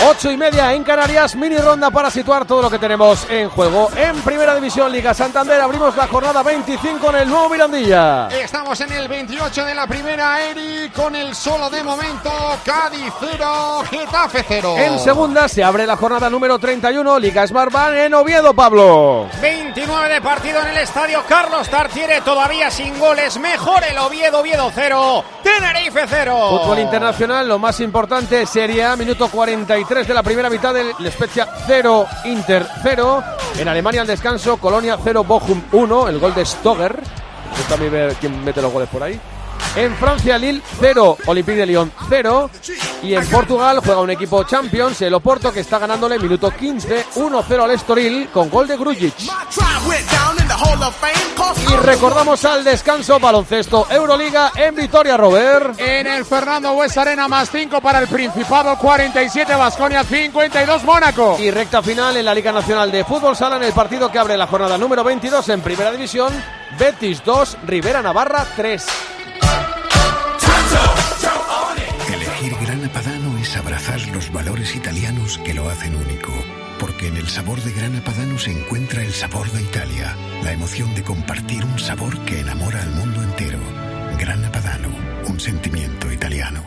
[0.05, 3.89] Ocho y media en Canarias, mini ronda para situar todo lo que tenemos en juego.
[3.97, 8.27] En Primera División Liga Santander abrimos la jornada 25 en el nuevo Mirandilla.
[8.29, 12.33] Estamos en el 28 de la primera, Eri, con el solo de momento,
[12.65, 14.75] Cádiz 0, Getafe 0.
[14.77, 19.29] En segunda se abre la jornada número 31, Liga Smartbank en Oviedo, Pablo.
[19.41, 23.39] 29 de partido en el estadio Carlos Tartiere, todavía sin goles.
[23.39, 26.59] Mejor el Oviedo, Oviedo 0, Tenerife 0.
[26.59, 31.47] Fútbol internacional, lo más importante, Serie A, minuto 43 de la primera mitad del Spezia
[31.67, 33.23] 0, Inter 0.
[33.59, 36.99] En Alemania al descanso, Colonia 0, Bochum 1, el gol de Stoger.
[37.55, 39.21] Gusta a mí ver quién mete los goles por ahí.
[39.75, 42.51] En Francia, Lille 0, Olympique de Lyon 0.
[43.03, 47.63] Y en Portugal juega un equipo Champions, el Oporto, que está ganándole minuto 15, 1-0
[47.63, 49.15] al Estoril con gol de Grujic.
[51.69, 55.75] Y recordamos al descanso baloncesto Euroliga en Vitoria, Robert.
[55.79, 61.39] En el Fernando Bues Arena más 5 para el Principado, 47 Vasconia, 52 Mónaco.
[61.41, 64.37] Y recta final en la Liga Nacional de Fútbol Sala en el partido que abre
[64.37, 66.33] la jornada número 22 en Primera División.
[66.79, 69.12] Betis 2, Rivera Navarra 3.
[72.83, 76.33] Grana Padano es abrazar los valores italianos que lo hacen único.
[76.81, 80.93] Porque en el sabor de Grana Padano se encuentra el sabor de Italia, la emoción
[80.97, 83.61] de compartir un sabor que enamora al mundo entero.
[84.19, 84.89] Grana Padano,
[85.29, 86.65] un sentimiento italiano.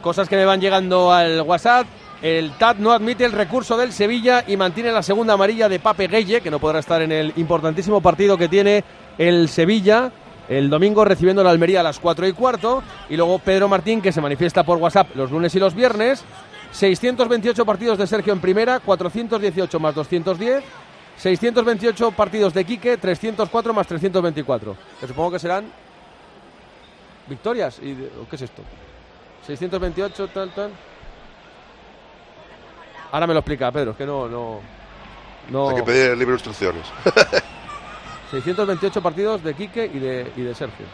[0.00, 1.88] Cosas que me van llegando al WhatsApp.
[2.22, 6.06] El TAT no admite el recurso del Sevilla y mantiene la segunda amarilla de Pape
[6.06, 8.84] Gueye, que no podrá estar en el importantísimo partido que tiene
[9.18, 10.12] el Sevilla
[10.50, 12.82] el domingo recibiendo la Almería a las 4 y cuarto.
[13.08, 16.24] Y luego Pedro Martín, que se manifiesta por WhatsApp los lunes y los viernes.
[16.72, 20.64] 628 partidos de Sergio en primera, 418 más 210.
[21.16, 24.76] 628 partidos de Quique, 304 más 324.
[24.98, 25.70] Que supongo que serán
[27.28, 27.78] victorias.
[27.78, 27.94] ¿Y
[28.28, 28.62] ¿Qué es esto?
[29.46, 30.70] 628, tal, tal.
[33.12, 34.28] Ahora me lo explica Pedro, es que no.
[34.28, 34.60] no,
[35.48, 35.70] no...
[35.70, 36.86] Hay que pedir el libro de instrucciones.
[38.30, 40.86] 628 partidos de Quique y de, y de Sergio.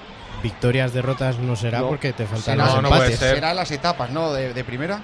[0.42, 1.88] Victorias, derrotas no será No.
[1.88, 3.18] porque te faltan los empates.
[3.18, 4.32] será las etapas, ¿no?
[4.32, 5.00] De, de primera.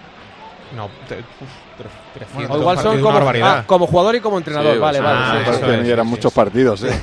[0.77, 4.73] No, te- uf, tre- 300 O igual son como, ah, como jugador y como entrenador.
[4.75, 5.39] Sí, vale, sí, vale.
[5.41, 5.51] me sí,
[5.83, 6.99] eso eran muchos partidos, ¿eh?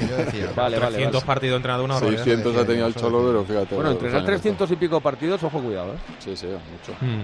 [0.56, 1.26] Vale, vale, 300 vale.
[1.26, 2.24] partidos de entrenador, una barbaridad.
[2.24, 3.76] 600 ha tenido el Cholo, pero fíjate.
[3.76, 5.98] Bueno, entrenar años 300 y pico partidos, ojo, cuidado, ¿eh?
[6.18, 6.98] Sí, sí, mucho.
[7.02, 7.24] Mm.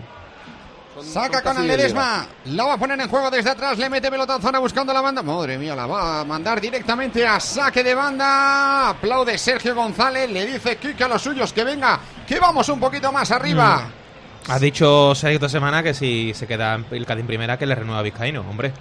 [1.04, 2.26] Saca con el de Ledesma.
[2.46, 3.78] La va a poner en juego desde atrás.
[3.78, 5.22] Le mete pelotazo ahora buscando la banda.
[5.22, 8.90] Madre mía, la va a mandar directamente a saque de banda.
[8.90, 10.30] Aplaude Sergio González.
[10.30, 13.90] Le dice Kike a los suyos que venga, que vamos un poquito más arriba.
[14.48, 17.76] Ha dicho Sergio esta semana que si se queda el Cádiz en primera que le
[17.76, 18.72] renueva a Vizcaíno, hombre.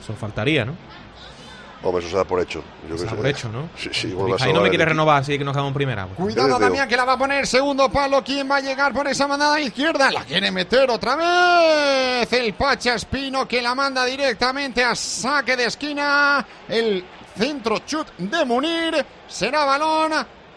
[0.00, 0.74] Eso faltaría, ¿no?
[1.84, 2.64] Hombre, eso se da por hecho.
[2.88, 3.68] Yo Se da por hecho, ¿no?
[3.76, 6.06] Sí, sí, igual vas a Vizcaíno me quiere renovar, así que nos quedamos en primera.
[6.06, 6.58] Pues, Cuidado.
[6.58, 8.24] Damián, que la va a poner segundo palo.
[8.24, 10.10] ¿Quién va a llegar por esa mandada izquierda?
[10.10, 12.32] La quiere meter otra vez.
[12.32, 16.44] El Pacha Espino que la manda directamente a saque de esquina.
[16.68, 17.04] El
[17.36, 19.04] centro chut de Munir.
[19.28, 20.12] Será balón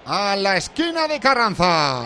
[0.05, 2.03] a la esquina de Carranza.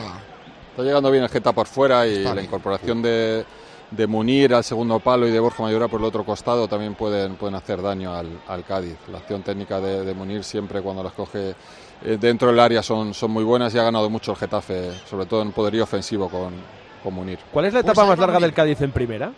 [0.71, 2.45] Está llegando bien el Geta por fuera y Está la bien.
[2.45, 3.45] incorporación de,
[3.91, 7.35] de Munir al segundo palo y de Borja Mayora por el otro costado también pueden,
[7.35, 8.95] pueden hacer daño al, al Cádiz.
[9.11, 11.55] La acción técnica de, de Munir siempre cuando las coge
[12.03, 15.25] eh, dentro del área son, son muy buenas y ha ganado mucho el Getafe, sobre
[15.25, 16.53] todo en poderío ofensivo con,
[17.03, 17.39] con Munir.
[17.51, 18.47] ¿Cuál es la Pues etapa más larga Munir.
[18.47, 19.31] del Cádiz en primera?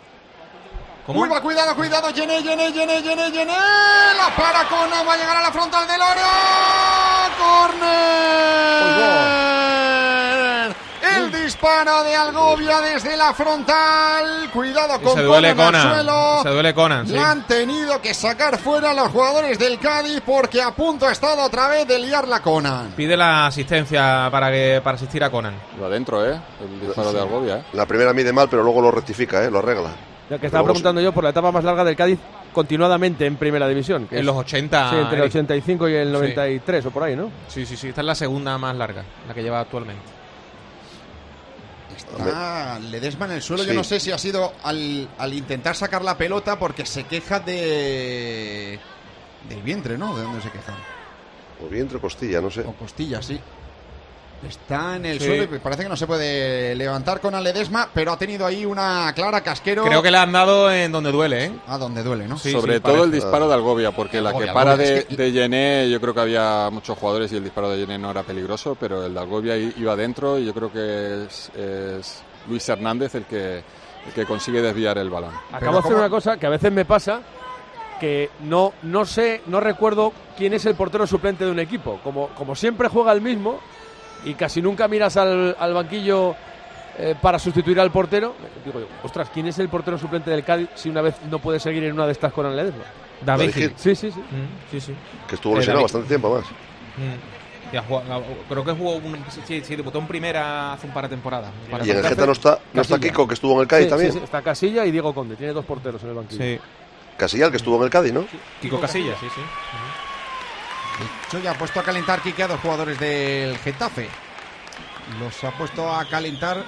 [1.06, 1.20] ¿Cómo?
[1.20, 2.08] Uy, va, cuidado, cuidado.
[2.10, 3.52] Llené, llené, llené, llené, llené.
[3.52, 6.22] La para con va a llegar a la frontal del oro.
[9.04, 10.74] Corner.
[11.16, 14.50] El disparo de Algovia desde la frontal.
[14.52, 15.94] Cuidado con se duele Conan al Conan.
[15.94, 16.42] suelo.
[16.42, 17.12] Se duele Conan, sí.
[17.12, 21.12] Le han tenido que sacar fuera a los jugadores del Cádiz porque a punto ha
[21.12, 22.92] estado otra vez de liar la Conan.
[22.96, 25.54] Pide la asistencia para que para asistir a Conan.
[25.78, 26.38] Lo adentro, ¿eh?
[26.60, 27.64] El disparo de Algovia, ¿eh?
[27.72, 29.50] La primera mide mal, pero luego lo rectifica, ¿eh?
[29.50, 29.90] Lo arregla.
[30.30, 32.18] Ya que estaba Luego preguntando yo por la etapa más larga del Cádiz
[32.52, 34.06] continuadamente en primera división.
[34.06, 34.90] que En es- los 80.
[34.90, 35.32] Sí, entre el Eric.
[35.32, 36.12] 85 y el Sí.
[36.12, 37.30] 93 o por ahí, ¿no?
[37.48, 37.88] Sí, sí, sí.
[37.88, 40.02] Esta es la segunda más larga, la que lleva actualmente.
[42.18, 43.64] Está Ledesma en el suelo.
[43.64, 47.40] Yo no sé si ha sido al, al intentar sacar la pelota porque se queja
[47.40, 48.78] de
[49.48, 50.16] del vientre, ¿no?
[50.16, 50.74] ¿De dónde se queja?
[51.64, 52.60] O vientre o costilla, no sé.
[52.62, 53.38] O costilla, sí.
[54.46, 55.26] Está en el Sí.
[55.26, 59.10] suelo y parece que no se puede levantar con Aledesma, pero ha tenido ahí una
[59.14, 59.84] clara casquero.
[59.84, 61.52] Creo que le han dado en donde duele, ¿eh?
[61.66, 62.36] A donde duele, ¿no?
[62.36, 65.04] Sí, Sobre sí, todo el disparo de Algovia, porque la que para Algovia, de, es
[65.06, 68.10] que- de Yené, yo creo que había muchos jugadores y el disparo de Yené no
[68.10, 72.22] era peligroso, pero el de Algovia i- iba dentro y yo creo que es, es
[72.46, 73.62] Luis Hernández el que,
[74.06, 75.30] el que consigue desviar el balón.
[75.52, 77.20] Acabo de hacer una cosa que a veces me pasa
[77.98, 82.00] que no, no sé, no recuerdo quién es el portero suplente de un equipo.
[82.04, 83.60] Como, como siempre juega el mismo
[84.24, 86.34] y casi nunca miras al, al banquillo
[86.98, 90.68] eh, para sustituir al portero, digo yo, ostras, ¿quién es el portero suplente del Cádiz
[90.74, 92.84] si una vez no puede seguir en una de estas con el Ledesma?
[93.24, 93.72] David David Gil.
[93.76, 94.20] Sí, sí, sí.
[94.20, 94.94] Mm, sí, sí.
[95.28, 96.44] Que estuvo lesionado bastante tiempo más.
[96.44, 97.78] Mm.
[97.88, 101.50] Jugado- creo que jugó un, sí, sí, debutó en primera hace un par de temporadas.
[101.84, 102.04] Y en el.
[102.06, 103.10] Geta no está, no está Casilla.
[103.10, 104.12] Kiko, que estuvo en el Cádiz Sí, también.
[104.12, 106.44] sí, sí, está Casilla y Diego Conde, tiene dos porteros en el banquillo.
[106.44, 106.60] Sí.
[107.16, 108.26] Casilla, el que estuvo en el Cádiz, ¿no?
[108.60, 109.40] Kiko Casillas, sí, sí.
[111.32, 114.08] Yo ya ha puesto a calentar Quique a dos jugadores del Getafe.
[115.20, 116.64] Los ha puesto a calentar.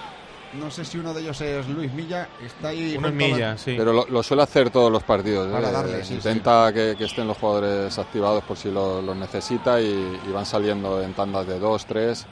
[0.54, 2.28] No sé si uno de ellos es Luis Milla.
[2.44, 2.96] Está ahí.
[2.96, 3.74] Uno a- Milla, sí.
[3.76, 5.50] Pero lo, lo suele hacer todos los partidos.
[5.52, 5.72] Para ¿eh?
[5.72, 9.86] darle, sí, Intenta Que, que estén los jugadores activados por si lo- los necesita y,
[10.26, 12.26] y van saliendo en tandas de dos, tres,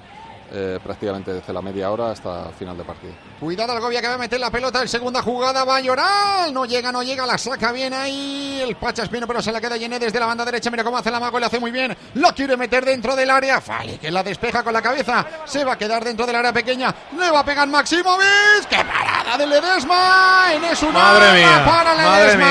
[0.52, 3.12] eh, prácticamente desde la media hora hasta el final de partido.
[3.40, 5.64] Cuidado Algovia que va a meter la pelota en segunda jugada.
[5.64, 6.52] Va a llorar.
[6.52, 7.26] No llega, no llega.
[7.26, 8.60] La saca bien ahí.
[8.62, 10.70] El Pacha Espino, pero se la queda Llené desde la banda derecha.
[10.70, 11.38] Mira cómo hace la mago.
[11.38, 11.96] Le hace muy bien.
[12.14, 13.60] Lo quiere meter dentro del área.
[13.60, 15.26] Fale que la despeja con la cabeza.
[15.44, 16.94] Se va a quedar dentro del área pequeña.
[17.18, 18.68] Le va a pegar Maximovic.
[18.68, 20.54] ¡Qué parada de Ledesma!
[20.54, 22.44] En es una Madre mía, para madre Ledesma.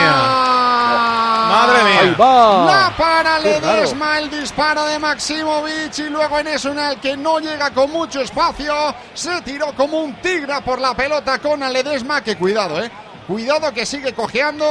[1.50, 2.00] Madre mía.
[2.02, 2.66] Ahí va.
[2.66, 3.24] La para.
[3.40, 8.74] Ledesma, el disparo de Maximovic y luego en Esunal que no llega con mucho espacio,
[9.14, 12.90] se tiró como un tigre por la pelota con Ledesma, que cuidado, eh.
[13.28, 14.66] Cuidado que sigue cojeando.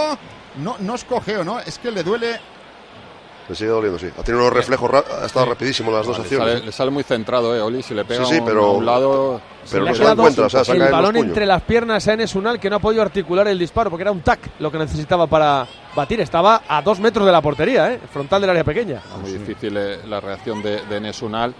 [0.56, 1.58] No, no es cojeo, ¿no?
[1.60, 2.38] Es que le duele.
[3.48, 4.06] Le sigue doliendo, sí.
[4.16, 4.88] Ha tenido unos reflejos,
[5.20, 6.52] ha estado rapidísimo las dos Le acciones.
[6.54, 7.82] sale, le sale muy centrado, ¿eh, Oli?
[7.82, 9.40] Si le pega Sí, sí, un- pero- a un lado...
[9.70, 12.34] pero no se da cuenta, o sea, saca el balón entre las piernas a Enes
[12.36, 15.26] Unal que no ha podido articular el disparo porque era un tac lo que necesitaba
[15.26, 16.20] para batir.
[16.20, 18.00] Estaba a dos metros de la portería, ¿eh?
[18.12, 19.00] frontal del área pequeña.
[19.20, 21.52] Muy difícil eh, la reacción de, de Enes Unal.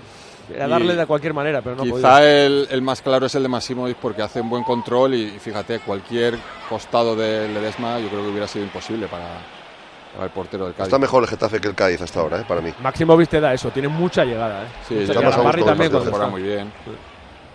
[0.52, 2.44] Era Y darle de cualquier manera, pero no Quizá podía.
[2.46, 5.38] el, el más claro es el de Maximovic porque hace un buen control y, y
[5.38, 6.38] fíjate, cualquier
[6.68, 9.26] costado de Ledesma yo creo que hubiera sido imposible para,
[10.14, 10.88] para el portero del Cádiz.
[10.88, 12.44] Está mejor el Getafe que el Cádiz hasta ahora, ¿eh?
[12.46, 12.72] para mí.
[12.82, 14.64] Máximo te da eso, tiene mucha llegada.
[14.64, 14.68] ¿eh?
[14.88, 15.36] Sí, Mucha llegada.
[15.42, 15.92] Barry también
[16.30, 16.72] muy bien.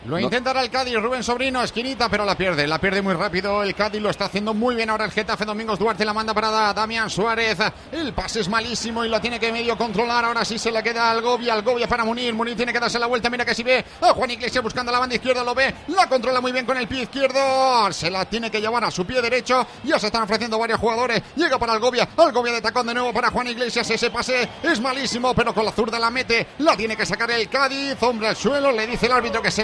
[0.07, 2.65] Lo intentará el Cádiz, Rubén Sobrino, esquinita, pero la pierde.
[2.65, 3.61] La pierde muy rápido.
[3.61, 5.43] El Cádiz lo está haciendo muy bien ahora el Getafe.
[5.45, 7.57] Domingos Duarte la manda para Da- Damián Suárez.
[7.91, 10.23] El pase es malísimo y lo tiene que medio controlar.
[10.25, 11.53] Ahora sí se le queda al Algovia.
[11.53, 12.33] Algovia para Munir.
[12.33, 13.29] Munir tiene que darse la vuelta.
[13.29, 15.43] Mira que si ve a Juan Iglesias buscando la banda izquierda.
[15.43, 15.73] Lo ve.
[15.89, 17.91] La controla muy bien con el pie izquierdo.
[17.91, 19.65] Se la tiene que llevar a su pie derecho.
[19.83, 21.21] Ya se están ofreciendo varios jugadores.
[21.35, 22.07] Llega para Algovia.
[22.17, 23.89] Algovia de tacón de nuevo para Juan Iglesias.
[23.89, 26.47] Ese pase es malísimo, pero con la zurda la mete.
[26.59, 27.97] La tiene que sacar el Cádiz.
[28.01, 28.71] Hombre al suelo.
[28.71, 29.63] Le dice el árbitro que se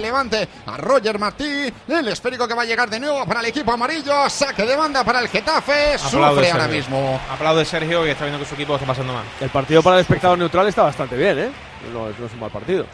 [0.65, 1.71] a Roger Martí.
[1.87, 4.29] El esférico que va a llegar de nuevo para el equipo amarillo.
[4.29, 5.95] Saque de banda para el Getafe.
[5.95, 6.67] Aplaude, Sufre ahora Sergio.
[6.77, 7.19] mismo.
[7.31, 9.23] Aplaude Sergio que está viendo que su equipo está pasando mal.
[9.41, 11.49] El partido para el espectador neutral está bastante bien, ¿eh?
[11.93, 12.85] No, es- no es un mal partido.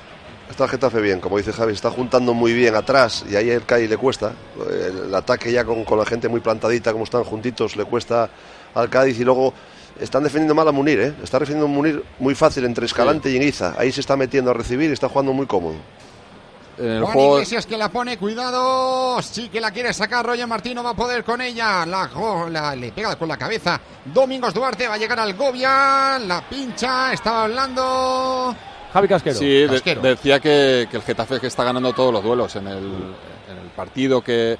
[0.49, 3.65] Está el Getafe bien, como dice Javi, está juntando muy bien atrás y ahí el
[3.65, 4.33] Cádiz le cuesta.
[4.71, 8.29] El ataque ya con, con la gente muy plantadita, como están juntitos, le cuesta
[8.73, 9.53] al Cádiz y luego
[10.01, 11.13] están defendiendo mal a Munir, ¿eh?
[11.21, 13.75] Está defendiendo a Munir muy fácil entre Escalante y Iniza.
[13.77, 15.75] Ahí se está metiendo a recibir y está jugando muy cómodo.
[16.79, 20.47] En el Juan juego, Iglesias que la pone, cuidado, sí que la quiere sacar, Roger
[20.47, 22.09] Martín no va a poder con ella, la,
[22.49, 27.11] la- le pega con la cabeza, Domingos Duarte va a llegar al Gobia, la pincha,
[27.13, 28.55] estaba hablando,
[28.93, 29.35] Javi Casquero.
[29.37, 32.77] Sí, de- decía que, que el Getafe que está ganando todos los duelos en el,
[32.77, 34.57] en el partido que,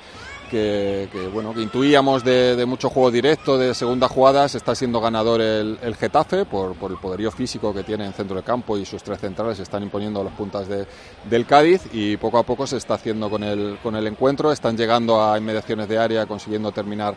[0.49, 4.99] que, que, bueno que intuíamos de, de mucho juego directo, de segundas jugadas, está siendo
[4.99, 8.77] ganador el, el Getafe por, por el poderío físico que tiene en centro de campo
[8.77, 10.85] y sus tres centrales se están imponiendo a los puntas de-
[11.29, 14.75] del Cádiz y poco a poco se está haciendo con el, con el encuentro, están
[14.75, 17.15] llegando a inmediaciones de área, consiguiendo terminar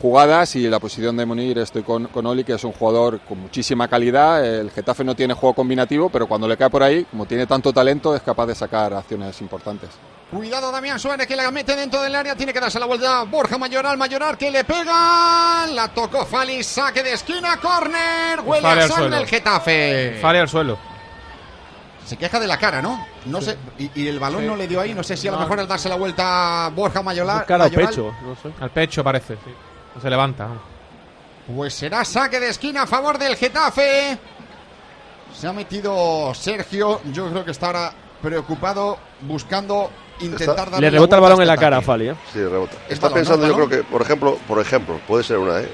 [0.00, 3.38] jugadas y la posición de Munir estoy con, con Oli, que es un jugador con
[3.40, 4.44] muchísima calidad.
[4.44, 7.72] El Getafe no tiene juego combinativo, pero cuando le cae por ahí, como tiene tanto
[7.72, 9.90] talento, es capaz de sacar acciones importantes.
[10.30, 13.56] cuidado Damián Suárez que la mete dentro del área, tiene que darse la vuelta, Borja
[13.56, 18.84] Mayoral, Mayoral que le pega, la tocó Fali, saque de esquina, córner, huele Fale a
[18.84, 20.18] al sangre el Getafe.
[20.20, 20.76] Fale al suelo.
[22.04, 23.06] Se queja de la cara, ¿no?
[23.24, 24.46] No sé, y, y el balón Sí.
[24.46, 27.00] no le dio ahí, no sé si a lo mejor al darse la vuelta Borja
[27.02, 27.46] Mayoral.
[27.46, 28.50] Cara Mayoral, pecho, no sé.
[28.60, 29.36] Al pecho parece.
[29.36, 29.50] sí.
[29.94, 30.48] No se levanta.
[31.54, 34.18] Pues será saque de esquina a favor del Getafe.
[35.32, 37.00] Se ha metido Sergio.
[37.12, 37.92] Yo creo que está ahora
[38.22, 39.90] preocupado, buscando
[40.20, 41.82] intentar darle Le la rebota el balón en la cara a.
[41.82, 42.14] Fali, ¿eh?
[42.32, 42.74] Sí, rebota.
[42.86, 43.52] Es Está balón, pensando, ¿no?
[43.52, 45.68] yo creo que, por ejemplo, por ejemplo, puede ser una, ¿eh?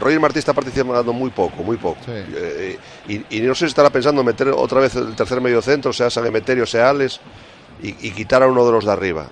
[0.00, 2.00] Roger Martí está participando muy poco, muy poco.
[2.04, 2.10] Sí.
[2.12, 5.62] Eh, y, y no sé si estará pensando en meter otra vez el tercer medio
[5.62, 7.20] centro, sea San Emeterio, sea Alex.
[7.80, 9.28] y, y quitar a uno de los de arriba.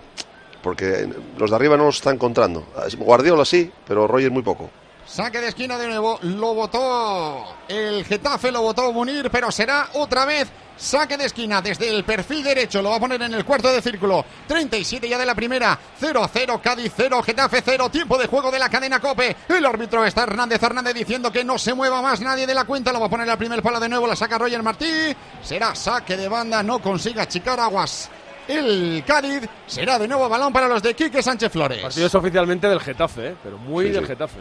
[0.62, 1.08] Porque
[1.38, 2.66] los de arriba no los está encontrando.
[2.98, 4.70] Guardiola sí, pero Roger muy poco.
[5.06, 6.18] Saque de esquina de nuevo.
[6.22, 11.88] Lo votó el Getafe, lo votó Munir, pero será otra vez saque de esquina desde
[11.88, 12.82] el perfil derecho.
[12.82, 14.24] Lo va a poner en el cuarto de círculo.
[14.46, 15.78] 37 ya de la primera.
[16.00, 17.88] 0 a 0, Cádiz 0, Getafe 0.
[17.90, 19.36] Tiempo de juego de la cadena Cope.
[19.48, 22.92] El árbitro está Hernández Hernández diciendo que no se mueva más nadie de la cuenta.
[22.92, 24.06] Lo va a poner al primer palo de nuevo.
[24.06, 25.14] La saca Roger Martí.
[25.42, 26.62] Será saque de banda.
[26.62, 28.10] No consiga achicar aguas.
[28.48, 31.78] El Cádiz será de nuevo balón para los de Quique Sánchez Flores.
[31.78, 33.36] El partido es oficialmente del Getafe, ¿eh?
[33.42, 34.08] pero muy Sí, del sí.
[34.08, 34.38] Getafe.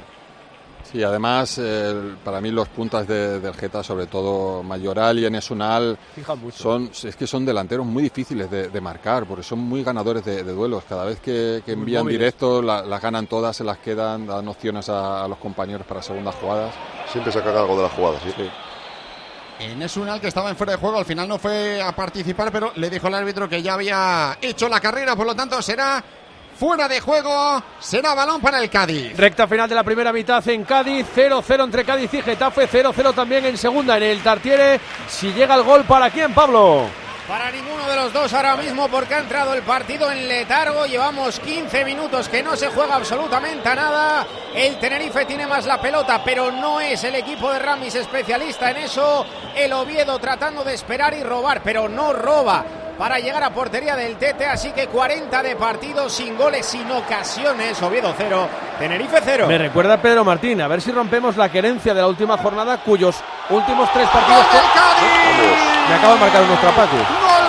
[0.92, 5.98] Sí, además, eh, para mí los puntas de- del Geta, sobre todo Mayoral y Enesunal,
[6.54, 10.44] son, es que son delanteros muy difíciles de, de marcar, porque son muy ganadores de,
[10.44, 10.84] de duelos.
[10.90, 12.20] Cada vez que, envían móviles.
[12.20, 16.02] directo, la- las ganan todas, se las quedan, dan opciones a, a los compañeros para
[16.02, 16.74] segundas jugadas.
[17.10, 18.50] Siempre sacan algo de las jugadas, sí.
[19.62, 22.72] En Esunal, que estaba en fuera de juego, al final no fue a participar, pero
[22.78, 26.04] le dijo el árbitro que ya había hecho la carrera, por lo tanto será
[26.58, 29.16] fuera de juego, será balón para el Cádiz.
[29.16, 33.46] Recta final de la primera mitad en Cádiz, 0-0 entre Cádiz y Getafe, 0-0 también
[33.46, 34.80] en segunda en el Tartiere.
[35.08, 36.88] Si llega el gol, ¿para quién, Pablo?
[37.32, 40.86] Para ninguno de los dos ahora mismo porque ha entrado el partido en letargo.
[40.86, 44.28] Llevamos 15 minutos que no se juega absolutamente a nada.
[44.54, 48.78] El Tenerife tiene más la pelota, pero no es el equipo de Ramis especialista en
[48.80, 49.26] eso.
[49.56, 54.16] El Oviedo tratando de esperar y robar, pero no roba para llegar a portería del
[54.18, 54.46] Tete.
[54.46, 57.82] Así que 40 de partido sin goles, sin ocasiones.
[57.82, 58.48] Oviedo 0,
[58.78, 59.48] Tenerife 0.
[59.48, 62.78] Me recuerda a Pedro Martín, a ver si rompemos la querencia de la última jornada,
[62.84, 63.16] cuyos
[63.50, 64.46] últimos tres partidos.
[64.46, 65.90] ¡Gol del Cádiz!
[65.90, 67.41] Me acaba de marcar unos trapacos.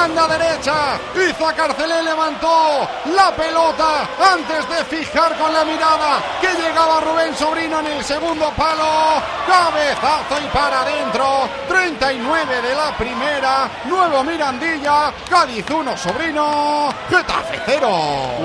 [0.00, 7.00] Banda derecha, Iza Carcelé levantó la pelota antes de fijar con la mirada que llegaba
[7.00, 9.20] Rubén Sobrino en el segundo palo.
[9.46, 11.50] Cabezazo y para adentro.
[11.68, 13.70] 39 de la primera.
[13.84, 15.12] Nuevo Mirandilla.
[15.28, 16.88] Cádiz 1, Sobrino.
[17.10, 17.88] Getafe 0.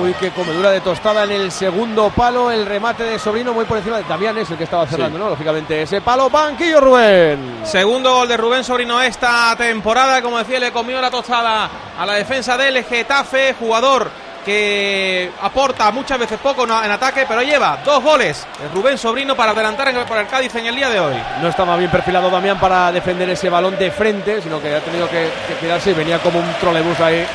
[0.01, 2.51] Uy, qué comedura de tostada en el segundo palo.
[2.51, 5.29] El remate de Sobrino muy por encima de Damián, es el que estaba cerrando, ¿no?
[5.29, 7.61] Lógicamente, ese palo, banquillo Rubén.
[7.63, 12.13] Segundo gol de Rubén Sobrino esta temporada, como decía, le comió la tostada a la
[12.13, 14.09] defensa del Getafe, jugador
[14.45, 19.87] que aporta muchas veces poco en ataque, pero lleva dos goles Rubén Sobrino para adelantar
[19.87, 21.15] en- el Cádiz en el día de hoy.
[21.41, 25.09] No estaba bien perfilado Damián para defender ese balón de frente, sino que ha tenido
[25.09, 27.25] que, que girarse y venía como un trolebús ahí.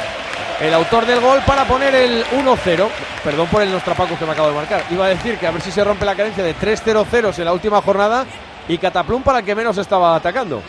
[0.61, 2.88] El autor del gol para poner el 1-0.
[3.24, 4.84] Perdón por el nostrapacos que me acabo de marcar.
[4.90, 7.52] Iba a decir que a ver si se rompe la carencia de 3-0-0 en la
[7.52, 8.24] última jornada
[8.68, 10.62] y Cataplum para el que menos estaba atacando.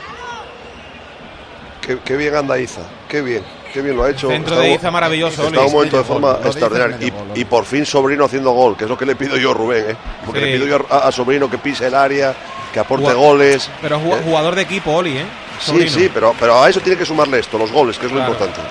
[1.81, 4.27] Qué, qué bien anda Iza, qué bien, qué bien lo ha hecho.
[4.29, 6.97] Centro Está de Iza maravilloso, Está un momento de forma gol, extraordinaria.
[7.01, 9.51] Y, gol, y por fin Sobrino haciendo gol, que es lo que le pido yo
[9.51, 9.95] a Rubén, ¿eh?
[10.25, 10.45] Porque Sí.
[10.45, 12.35] le pido yo a, a Sobrino que pise el área,
[12.71, 13.69] que aporte goles.
[13.81, 15.25] Pero ju- Eh, jugador de equipo, Oli, ¿eh?
[15.59, 15.91] Sí, Sobrino.
[15.91, 18.27] sí, pero, pero a eso tiene que sumarle esto, los goles, que es Claro.
[18.27, 18.61] lo importante.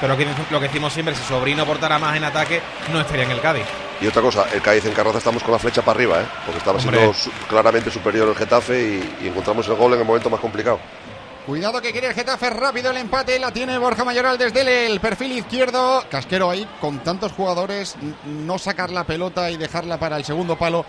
[0.00, 2.60] Pero que- lo que decimos siempre, si Sobrino aportara más en ataque,
[2.92, 3.64] no estaría en el Cádiz.
[4.00, 6.24] Y otra cosa, el Cádiz en Carroza estamos con la flecha para arriba, ¿eh?
[6.44, 6.98] Porque estaba Hombre.
[6.98, 10.40] siendo su- claramente superior el Getafe y, y encontramos el gol en el momento más
[10.40, 10.78] complicado.
[11.46, 13.38] Cuidado que quiere el Getafe rápido el empate.
[13.38, 16.02] La tiene Borja Mayoral desde el, perfil izquierdo.
[16.10, 17.96] Casquero ahí con tantos jugadores.
[18.24, 20.86] No sacar la pelota y dejarla para el segundo palo.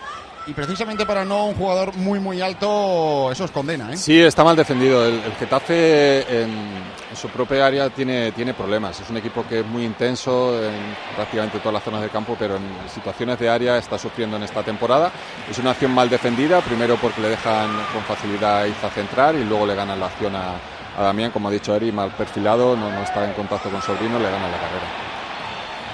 [0.47, 3.97] Y precisamente para no un jugador muy muy alto, eso es condena, ¿eh?
[3.97, 5.03] Sí, está mal defendido.
[5.05, 8.99] El, Getafe en, su propia área tiene, tiene problemas.
[8.99, 12.57] Es un equipo que es muy intenso en prácticamente todas las zonas del campo, pero
[12.57, 15.11] en situaciones de área está sufriendo en esta temporada.
[15.49, 19.43] Es una acción mal defendida, primero porque le dejan con facilidad a Iza centrar y
[19.45, 20.53] luego le ganan la acción a,
[20.97, 24.31] Damián, como ha dicho Eri, mal perfilado, no, no está en contacto con Sobrino, le
[24.31, 25.14] ganan la carrera.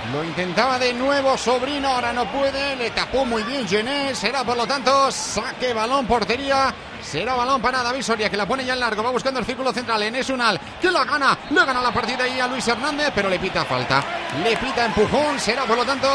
[0.09, 4.57] Lo intentaba de nuevo Sobrino, ahora no puede, le tapó muy bien Gené, será por
[4.57, 8.79] lo tanto saque balón, portería, será balón para David Soria que la pone ya en
[8.79, 12.23] largo, va buscando el círculo central en Esunal, que la gana, le gana la partida
[12.23, 14.03] ahí a Luis Hernández, pero le pita falta,
[14.43, 16.09] le pita empujón, será por lo tanto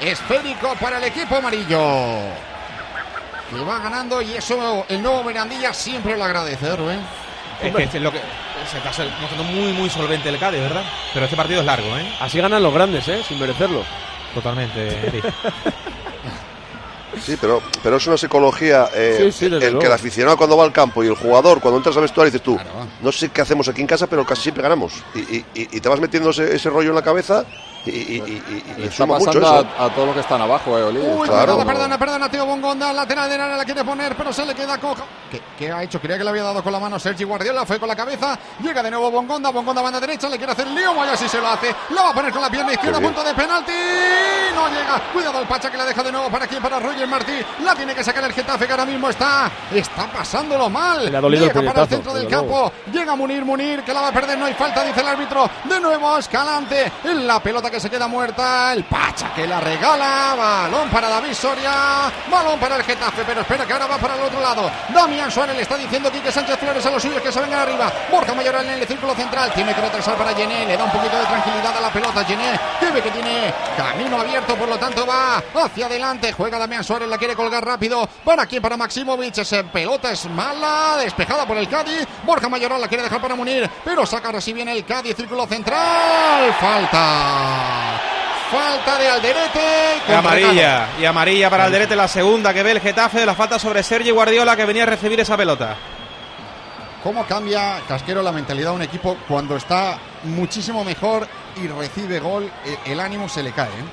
[0.00, 2.18] esférico para el equipo amarillo.
[3.50, 7.00] Que va ganando y eso el nuevo Mirandilla siempre lo agradece, ¿eh.
[7.62, 8.20] Es es lo que
[8.70, 8.90] se está
[9.20, 10.82] mostrando muy, muy solvente el Cádiz, ¿verdad?
[11.12, 12.12] Pero este partido es largo, ¿eh?
[12.20, 13.22] Así ganan los grandes, ¿eh?
[13.26, 13.82] Sin merecerlo.
[14.34, 15.22] Totalmente, Eri.
[17.22, 18.88] Sí, pero, pero es una psicología.
[18.94, 21.58] eh, Sí, sí, desde el que el aficionado cuando va al campo y el jugador,
[21.60, 22.56] cuando entras al vestuario, dices tú,
[23.00, 24.92] no sé qué hacemos aquí en casa, pero casi siempre ganamos.
[25.14, 27.44] Y, y- y- y te vas metiendo ese, ese rollo en la cabeza
[27.88, 30.40] y, y, y- y- y Le está mucho pasando a, a todos los que están
[30.40, 31.00] abajo, eh, Oli.
[31.00, 34.44] Uy, Claro, perdona, perdona, perdona, Teo Bongonda, lateral del área la quiere poner, pero se
[34.46, 35.04] le queda coja.
[35.30, 36.00] ¿Qué, qué ha hecho?
[36.00, 38.38] Creía que le había dado con la mano Sergi Guardiola, fue con la cabeza.
[38.62, 41.48] Llega de nuevo Bongonda, Bongonda banda derecha, le quiere hacer lío, vaya si se lo
[41.48, 41.74] hace.
[41.94, 43.72] La va a poner con la pierna izquierda, punto de penalti.
[44.54, 45.00] No llega.
[45.12, 47.32] Cuidado el Pacha que la deja de nuevo para aquí, para Roger Martí.
[47.64, 51.10] La tiene que sacar el Getafe que ahora mismo está, está pasándolo mal.
[51.10, 52.72] Le ha dolido el Llega para el puñetazo, centro del campo.
[52.92, 55.48] Llega Munir, Munir, que la va a perder, no hay falta, dice el árbitro.
[55.64, 58.72] De nuevo Escalante, en la pelota que se queda muerta.
[58.72, 60.34] El Pacha que la regala.
[60.36, 62.10] Balón para David Soria.
[62.30, 64.70] Balón para el Getafe, pero espera que ahora va para el otro lado.
[64.88, 67.92] Damián Suárez le está diciendo Quique Sánchez Flores a los suyos que se vengan arriba.
[68.10, 69.52] Borja Mayoral en el círculo central.
[69.54, 70.66] Tiene que retrasar para Gené.
[70.66, 72.24] Le da un poquito de tranquilidad a la pelota.
[72.24, 76.32] Gené que ve que tiene camino abierto, por lo tanto va hacia adelante.
[76.32, 78.08] Juega Damián Suárez, la quiere colgar rápido.
[78.24, 78.62] ¿Para quién?
[78.62, 79.38] Para Maximovic.
[79.38, 82.06] Esa pelota es mala, despejada por el Cádiz.
[82.24, 85.46] Borja Mayoral la quiere dejar para Munir, pero saca ahora sí viene el Cádiz, círculo
[85.46, 86.54] central.
[86.60, 87.67] Falta.
[88.50, 90.00] Falta de Alderete.
[90.08, 90.88] Y amarilla.
[91.00, 94.10] Y amarilla para Alderete, la segunda que ve el Getafe de la falta sobre Sergi
[94.10, 95.76] Guardiola que venía a recibir esa pelota.
[97.02, 101.26] ¿Cómo cambia Casquero la mentalidad de un equipo cuando está muchísimo mejor
[101.62, 102.50] y recibe gol?
[102.64, 103.68] e- El ánimo se le cae.
[103.68, 103.84] ¿eh?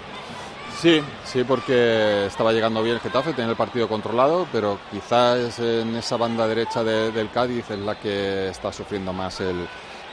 [0.82, 5.96] Sí, sí, porque estaba llegando bien el Getafe, tenía el partido controlado, pero quizás en
[5.98, 9.68] esa banda derecha de- del Cádiz es la que está sufriendo más el,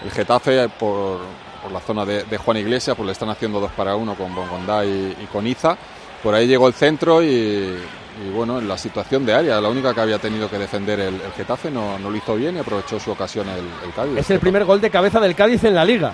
[0.05, 1.21] el Getafe por,
[1.63, 4.35] por la zona de, de Juan Iglesias, pues le están haciendo dos para uno con
[4.35, 5.77] Bongondá y, y con Iza.
[6.23, 9.95] Por ahí llegó el centro y, y, bueno, en la situación de área, la única
[9.95, 13.01] que había tenido que defender el, el Getafe no, no lo hizo bien y aprovechó
[13.01, 14.19] su ocasión el, el Cádiz.
[14.19, 16.13] Es el primer gol de cabeza del Cádiz en la liga.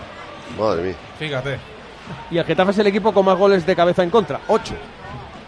[0.58, 0.94] Madre mía.
[1.18, 1.58] Fíjate.
[2.30, 4.40] Y el Getafe es el equipo con más goles de cabeza en contra.
[4.48, 4.74] Ocho.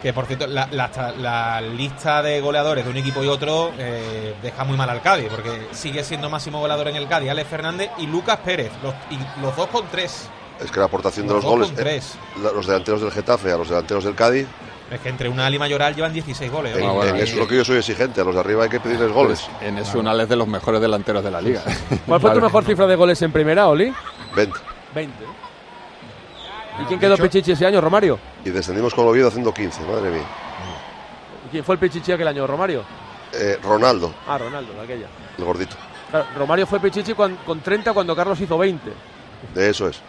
[0.03, 4.34] Que por cierto, la, la- la lista de goleadores de un equipo y otro eh,
[4.42, 7.90] deja muy mal al Cádiz, porque sigue siendo máximo goleador en el Cádiz Alex Fernández
[7.98, 10.28] y Lucas Pérez, los, y los dos con tres.
[10.59, 12.14] Es que la aportación de Los goles, con eh, tres.
[12.42, 14.46] los delanteros del Getafe a los delanteros del Cádiz,
[14.90, 16.76] Es que entre una y Mayoral llevan 16 goles.
[16.76, 16.82] en,
[17.16, 19.46] eso es lo que yo soy exigente, a los de arriba hay que pedirles goles.
[19.59, 21.62] Pues en Esunal es de los mejores delanteros de la liga.
[22.07, 23.92] ¿Cuál fue tu mejor cifra de goles en primera, Oli?
[24.34, 24.59] 20.
[24.94, 25.14] 20.
[26.81, 28.18] ¿Y quién quedó Pichichi ese año, Romario?
[28.45, 30.24] Y descendimos con Oviedo haciendo 15, madre mía.
[31.47, 32.85] ¿Y quién fue el Pichichi aquel año, Romario?
[33.33, 35.07] Eh, Ronaldo, Ah, Ronaldo, aquella.
[35.39, 35.76] el gordito.
[36.11, 38.93] Claro, Romario fue Pichichi con, con 30 cuando Carlos hizo 20.
[39.55, 40.01] De eso es.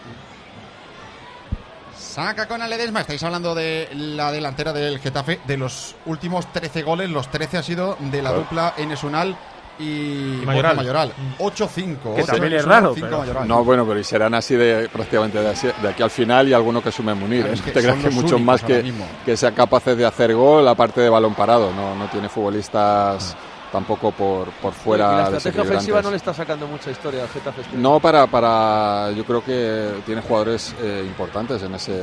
[1.96, 3.02] Saca con Aledesma.
[3.02, 5.40] Estáis hablando de la delantera del Getafe.
[5.46, 8.44] De los últimos 13 goles, los 13 ha sido de la Claro.
[8.44, 9.36] dupla Enesunal
[9.82, 10.76] y, Mayoral.
[10.76, 11.14] Borja Mayoral.
[11.40, 12.16] 8-5.
[12.16, 13.48] Que Ocho también es raro, cinco pero- Mayoral.
[13.48, 16.54] No, bueno, pero y serán así de prácticamente de, así- de aquí al final y
[16.54, 17.46] alguno que sume Munir.
[17.48, 17.54] ¿eh?
[17.54, 18.94] es que No te creas son que muchos más que,
[19.26, 21.72] que sean capaces de hacer gol, aparte de balón parado.
[21.74, 23.36] No, no tiene futbolistas
[23.72, 27.30] tampoco por, por y fuera la estrategia ofensiva no le está sacando mucha historia al
[27.30, 27.62] Getafe.
[27.62, 31.94] este No para, para, yo creo que tiene jugadores eh, importantes en ese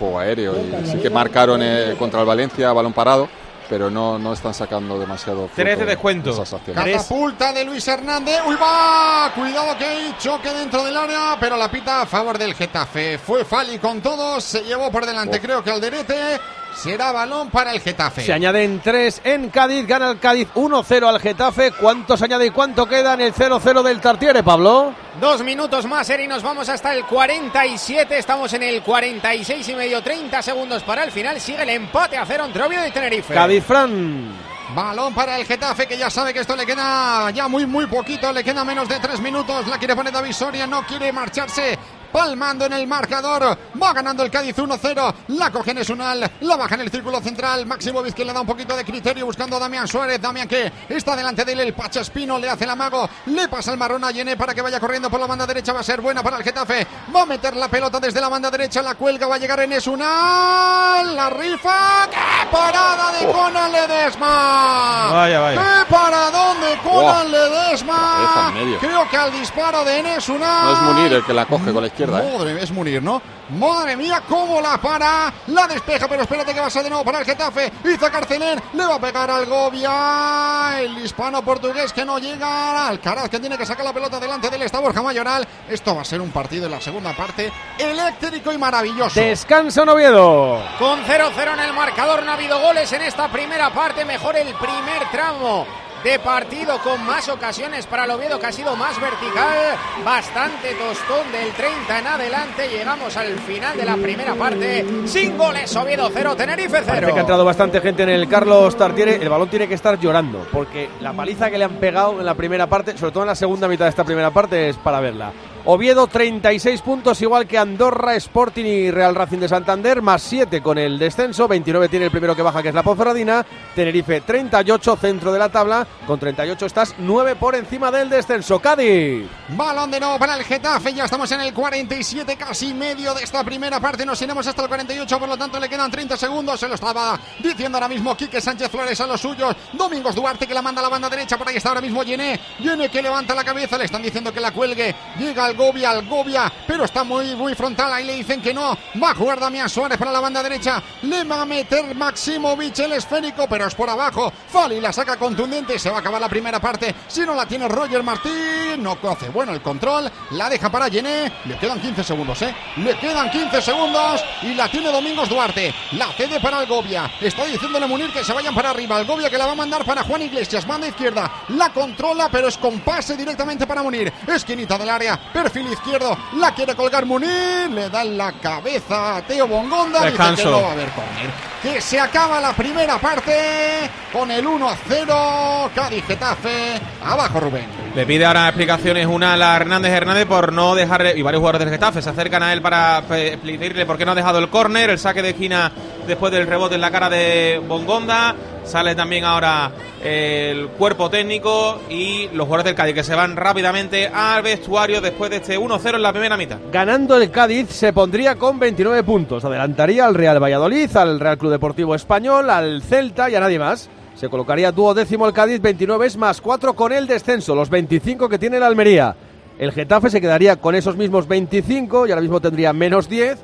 [0.00, 3.28] juego aéreo y sí que marcaron eh, contra el Valencia balón parado,
[3.68, 6.30] pero no, no están sacando demasiado fruto Tres de descuento.
[6.30, 6.96] esas acciones.
[6.96, 8.40] Catapulta de Luis Hernández.
[8.46, 9.32] ¡Uy, va!
[9.34, 13.18] Cuidado que hay choque dentro del área, pero la pita a favor del Getafe.
[13.18, 15.42] Fue Fali con todos, se llevó por delante, Oh.
[15.42, 16.40] creo que Alderete.
[16.76, 18.22] Será balón para el Getafe.
[18.22, 21.72] Se añaden tres en Cádiz, gana el Cádiz 1-0 al Getafe.
[21.72, 24.92] ¿Cuánto se añade y cuánto queda en el 0-0 del Tartiere, Pablo?
[25.18, 28.18] Dos minutos más, Eri, nos vamos hasta el 47.
[28.18, 31.40] Estamos en el 46 y medio, 30 segundos para el final.
[31.40, 33.32] Sigue el empate a cero entre Oviedo y Tenerife.
[33.32, 34.34] Cádiz, Fran.
[34.74, 38.30] Balón para el Getafe, que ya sabe que esto le queda ya muy, muy poquito.
[38.32, 39.66] Le queda menos de tres minutos.
[39.68, 41.78] La quiere poner David Soria, no quiere marcharse.
[42.16, 43.58] Palmando en el marcador.
[43.80, 45.14] Va ganando el Cádiz 1-0.
[45.28, 46.30] La coge Nesunal.
[46.40, 47.66] La baja en el círculo central.
[47.66, 50.18] Máximo que le da un poquito de criterio buscando a Damián Suárez.
[50.18, 51.60] Damián que está delante de él.
[51.60, 53.06] El Pachaspino le hace el amago.
[53.26, 55.74] Le pasa el marrón a Yené para que vaya corriendo por la banda derecha.
[55.74, 56.86] Va a ser buena para el Getafe.
[57.14, 58.80] Va a meter la pelota desde la banda derecha.
[58.80, 59.26] La cuelga.
[59.26, 61.14] Va a llegar en Nesunal.
[61.14, 62.08] La rifa.
[62.10, 65.10] ¡Qué parada de Conan Ledesma!
[65.10, 65.60] Vaya, vaya.
[65.60, 67.30] ¡Qué paradón de Conan Wow.
[67.30, 68.52] Ledesma!
[68.56, 68.78] En.
[68.78, 70.64] Creo que al disparo de Enes Unal.
[70.64, 72.05] No es Munir el que la coge con la izquierda.
[72.08, 72.36] ¿Eh?
[72.36, 73.20] Madre, es Munir, ¿no?
[73.50, 75.32] Madre mía, cómo la para.
[75.48, 77.72] La despeja, pero espérate que va a ser de nuevo para el Getafe.
[77.84, 80.80] Hizo Carcelén, le va a pegar al Gobia.
[80.80, 82.88] El hispano portugués que no llega.
[82.88, 85.46] Alcaraz que tiene que sacar la pelota delante del esta Borja Mayoral.
[85.68, 89.20] Esto va a ser un partido en la segunda parte eléctrico y maravilloso.
[89.20, 90.60] Descansa en Oviedo.
[90.78, 94.04] Con 0-0 en el marcador, no ha habido goles en esta primera parte.
[94.04, 98.76] Mejor el primer tramo de partido con más ocasiones para el Oviedo, que ha sido
[98.76, 99.76] más vertical.
[100.04, 102.68] Bastante tostón del 30 en adelante.
[102.68, 104.84] Llegamos al final de la primera parte.
[105.06, 106.84] Sin goles, Oviedo 0, Tenerife 0.
[106.86, 109.16] Parece que ha entrado bastante gente en el Carlos Tartiere.
[109.16, 112.34] El balón tiene que estar llorando, porque la paliza que le han pegado en la
[112.34, 115.32] primera parte, sobre todo en la segunda mitad de esta primera parte, es para verla.
[115.68, 120.78] Oviedo 36 puntos, igual que Andorra, Sporting y Real Racing de Santander, más 7 con
[120.78, 123.44] el descenso, 29 tiene el primero que baja, que es la Ponferradina,
[123.74, 128.60] Tenerife 38, centro de la tabla, con 38 estás 9 por encima del descenso.
[128.60, 129.26] Cádiz.
[129.56, 133.42] Balón de nuevo para el Getafe, ya estamos en el 47, casi medio de esta
[133.42, 136.68] primera parte, nos iremos hasta el 48, por lo tanto le quedan 30 segundos, se
[136.68, 140.62] lo estaba diciendo ahora mismo Quique Sánchez Flores a los suyos, Domingos Duarte que la
[140.62, 143.42] manda a la banda derecha, por ahí está ahora mismo Llené, Llené que levanta la
[143.42, 147.54] cabeza, le están diciendo que la cuelgue, llega al Algovia, Algovia, pero está muy, muy
[147.54, 147.90] frontal.
[147.90, 148.76] Ahí le dicen que no.
[149.02, 150.82] Va a jugar Damián Suárez para la banda derecha.
[151.00, 154.30] Le va a meter Maximovic el esférico, pero es por abajo.
[154.48, 155.78] Fali la saca contundente.
[155.78, 156.94] Se va a acabar la primera parte.
[157.08, 159.30] Si no la tiene Roger Martín, no coce.
[159.30, 161.32] Bueno, el control la deja para Gené.
[161.46, 162.54] Le quedan 15 segundos, ¿eh?
[162.76, 165.74] Le quedan 15 segundos y la tiene Domingos Duarte.
[165.92, 167.10] La cede para Algovia.
[167.18, 168.98] Está diciéndole Munir que se vayan para arriba.
[168.98, 170.66] Algovia que la va a mandar para Juan Iglesias.
[170.66, 171.44] Banda izquierda.
[171.48, 174.12] La controla, pero es con pase directamente para Munir.
[174.26, 179.22] Esquinita del área perfil izquierdo, la quiere colgar Munir, le da en la cabeza a
[179.22, 180.30] Teo Bongonda, Descanso.
[180.36, 181.30] dice que no va a haber córner.
[181.62, 187.66] Que se acaba la primera parte con el 1-0, Cádiz Getafe, abajo Rubén.
[187.94, 191.14] Le pide ahora explicaciones una a la Hernández Hernández por no dejarle.
[191.16, 194.12] Y varios jugadores del Getafe se acercan a él para pe- pedirle por qué no
[194.12, 194.90] ha dejado el córner.
[194.90, 195.72] El saque de esquina
[196.06, 198.34] después del rebote en la cara de Bongonda.
[198.66, 199.70] Sale también ahora
[200.02, 205.30] el cuerpo técnico y los jugadores del Cádiz que se van rápidamente al vestuario después
[205.30, 206.58] de este 1-0 en la primera mitad.
[206.72, 209.44] Ganando el Cádiz se pondría con 29 puntos.
[209.44, 213.88] Adelantaría al Real Valladolid, al Real Club Deportivo Español, al Celta y a nadie más.
[214.16, 218.56] Se colocaría duodécimo el Cádiz, 29 más 4 con el descenso, los 25 que tiene
[218.56, 219.14] el Almería.
[219.60, 223.38] El Getafe se quedaría con esos mismos 25 y ahora mismo tendría menos 10.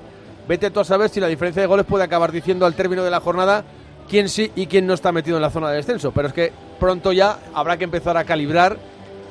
[0.49, 3.11] Vete tú a saber si la diferencia de goles puede acabar diciendo al término de
[3.11, 3.64] la jornada
[4.13, 6.13] quién sí y quién no está metido en la zona de descenso.
[6.13, 8.77] Pero es que pronto ya habrá que empezar a calibrar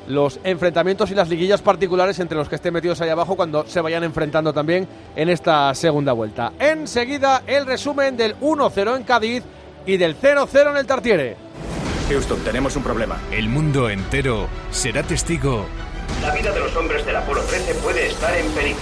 [0.07, 3.79] los enfrentamientos y las liguillas particulares entre los que estén metidos ahí abajo cuando se
[3.79, 6.53] vayan enfrentando también en esta segunda vuelta.
[6.57, 9.43] Enseguida el resumen del 1-0 en Cádiz
[9.85, 11.37] y del 0-0 en el Tartiere.
[12.09, 13.19] Houston, tenemos un problema.
[13.31, 15.63] El mundo entero será testigo
[16.23, 18.81] La vida de los hombres del Apolo 13 puede estar en peligro.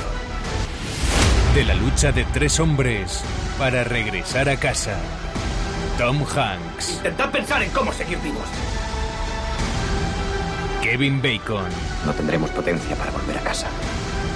[1.54, 3.22] de la lucha de tres hombres
[3.58, 4.98] para regresar a casa.
[6.00, 8.46] Tom Hanks, Intentad pensar en cómo seguir vivos.
[10.82, 11.68] Kevin Bacon,
[12.06, 13.68] No tendremos potencia para volver a casa.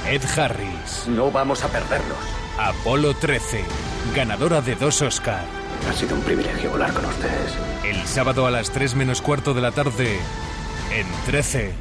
[0.05, 2.17] Ed Harris, No vamos a perderlos.
[2.59, 3.63] Apolo 13,
[4.13, 5.45] ganadora de dos Oscar.
[5.89, 7.53] Ha sido un privilegio volar con ustedes.
[7.85, 10.19] El sábado a las 3 menos cuarto de la tarde
[10.91, 11.73] en 13.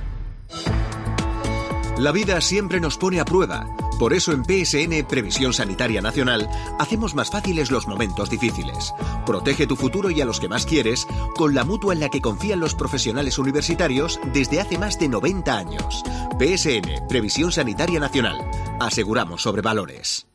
[1.98, 3.66] La vida siempre nos pone a prueba.
[4.02, 6.48] Por eso en PSN Previsión Sanitaria Nacional
[6.80, 8.92] hacemos más fáciles los momentos difíciles.
[9.24, 12.20] Protege tu futuro y a los que más quieres con la mutua en la que
[12.20, 16.02] confían los profesionales universitarios desde hace más de 90 años.
[16.36, 18.38] PSN Previsión Sanitaria Nacional.
[18.80, 20.26] Aseguramos sobre valores.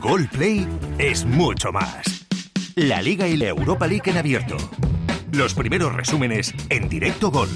[0.00, 0.66] Gol Play
[0.98, 2.26] es mucho más.
[2.74, 4.56] La Liga y la Europa League en abierto.
[5.30, 7.48] Los primeros resúmenes en directo gol.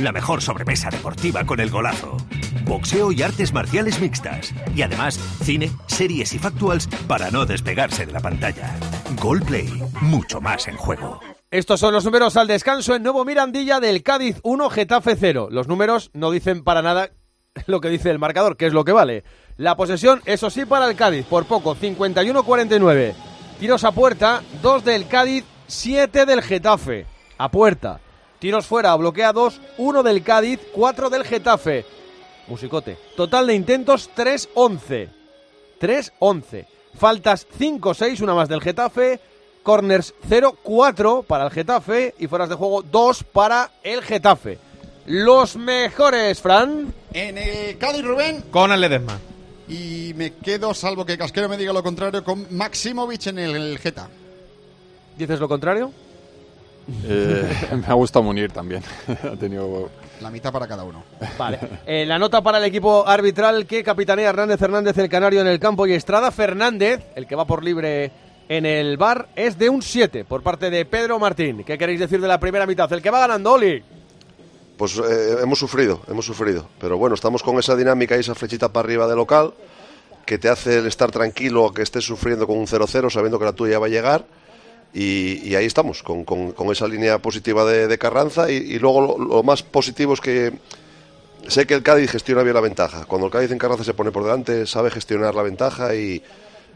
[0.00, 2.16] La mejor sobremesa deportiva con el golazo.
[2.68, 4.52] Boxeo y artes marciales mixtas.
[4.76, 8.78] Y además, cine, series y factuals para no despegarse de la pantalla.
[9.20, 11.18] Gol Play, mucho más en juego.
[11.50, 15.48] Estos son los números al descanso en Nuevo Mirandilla del Cádiz 1, Getafe 0.
[15.50, 17.10] Los números no dicen para nada
[17.66, 19.24] lo que dice el marcador, que es lo que vale.
[19.56, 23.14] La posesión, eso sí, para el Cádiz, por poco, 51-49.
[23.58, 27.06] Tiros a puerta, 2 del Cádiz, 7 del Getafe.
[27.38, 28.00] A puerta.
[28.38, 31.86] Tiros fuera, bloqueados, 1 del Cádiz, 4 del Getafe.
[32.48, 32.96] Musicote.
[33.16, 35.08] Total de intentos, 3-11.
[35.80, 36.66] 3-11.
[36.98, 39.20] Faltas 5-6, una más del Getafe.
[39.62, 42.14] Corners 0-4 para el Getafe.
[42.18, 44.58] Y fueras de juego 2 para el Getafe.
[45.06, 46.92] Los mejores, Fran.
[47.12, 49.18] En el Cádiz Rubén Con el Ledesma.
[49.68, 54.08] y me quedo, salvo que Casquero me diga lo contrario, con Maximovic en el Geta.
[55.16, 55.92] ¿Dices lo contrario?
[57.04, 58.82] Eh, me ha gustado Munir también.
[59.22, 59.90] ha tenido
[60.20, 61.04] La mitad para cada uno.
[61.38, 61.58] Vale.
[61.86, 65.58] Eh, la nota para el equipo arbitral que capitanea Hernández Hernández, el canario en el
[65.58, 68.10] campo, y Estrada Fernández, el que va por libre
[68.48, 71.64] en el bar, es de un 7 por parte de Pedro Martín.
[71.64, 72.92] ¿Qué queréis decir de la primera mitad?
[72.92, 73.82] El que va ganando, Oli.
[74.76, 76.68] Pues eh, hemos sufrido, hemos sufrido.
[76.80, 79.52] Pero bueno, estamos con esa dinámica y esa flechita para arriba de local
[80.24, 83.54] que te hace el estar tranquilo, que estés sufriendo con un 0-0, sabiendo que la
[83.54, 84.26] tuya va a llegar.
[84.94, 88.50] Y, y ahí estamos, con, con- con esa línea positiva de, de Carranza.
[88.50, 90.52] Y, y luego lo, lo más positivo es que
[91.46, 93.04] sé que el Cádiz gestiona bien la ventaja.
[93.04, 96.22] Cuando el Cádiz en Carranza se pone por delante, sabe gestionar la ventaja y,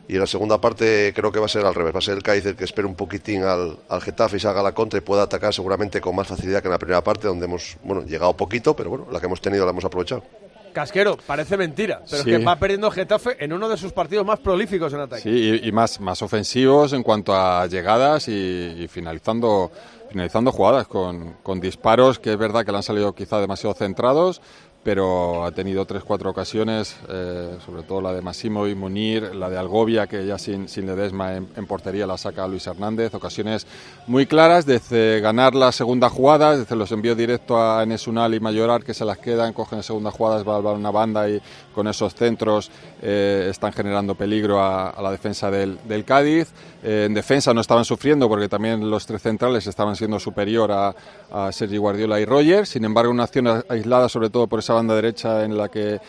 [0.08, 1.94] y en la segunda parte creo que va a ser al revés.
[1.94, 4.48] Va a ser el Cádiz el que espere un poquitín al, al Getafe y se
[4.48, 7.26] haga la contra y pueda atacar seguramente con más facilidad que en la primera parte,
[7.26, 10.22] donde hemos bueno llegado poquito, pero bueno, la que hemos tenido la hemos aprovechado.
[10.72, 12.30] Casquero, parece mentira, pero Sí.
[12.30, 15.22] es que va perdiendo Getafe en uno de sus partidos más prolíficos en ataque.
[15.22, 15.30] Sí,
[15.62, 19.70] y, y más, más ofensivos en cuanto a llegadas y, y finalizando,
[20.10, 24.40] finalizando jugadas con, con disparos que es verdad que le han salido quizá demasiado centrados,
[24.82, 29.48] pero ha tenido tres, cuatro ocasiones, eh, sobre todo la de Massimo y Munir, la
[29.48, 33.66] de Algovia, que ya sin, sin Ledesma en, portería la saca Luis Hernández, ocasiones
[34.08, 38.82] muy claras desde ganar la segunda jugada, desde los envíos directos a Nesunal y Mayorar
[38.82, 41.40] que se las quedan, cogen en segunda jugada, va a una banda y
[41.72, 42.70] con esos centros
[43.00, 46.48] eh, están generando peligro a, la defensa del, del Cádiz.
[46.82, 50.94] Eh, en defensa no estaban sufriendo porque también los tres centrales estaban siendo superior a,
[51.32, 52.66] a Sergi Guardiola y Roger.
[52.66, 56.00] Sin embargo, una acción aislada, sobre todo por esa banda derecha en la que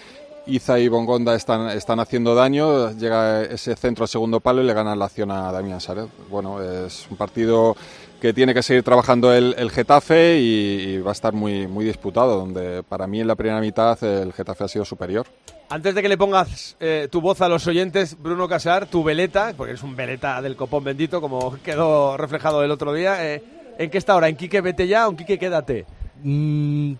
[0.45, 2.91] Iza y Bongonda están, están haciendo daño.
[2.91, 6.09] Llega ese centro al segundo palo y le ganan la acción a Damián Saret.
[6.29, 7.75] Bueno, es un partido
[8.23, 12.81] que tiene que seguir trabajando el, Getafe y, va a estar muy, muy disputado, donde
[12.83, 15.27] para mí en la primera mitad el Getafe ha sido superior.
[15.69, 19.53] Antes de que le pongas eh, tu voz a los oyentes, Bruno Casar, tu veleta,
[19.57, 23.43] porque eres un veleta del copón bendito, como quedó reflejado el otro día, eh,
[23.77, 24.29] ¿en qué está ahora?
[24.29, 25.85] ¿En Quique vete ya o en Quique quédate?
[26.23, 26.93] Mm,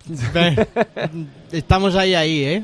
[1.52, 2.64] estamos ahí, ahí, ¿eh?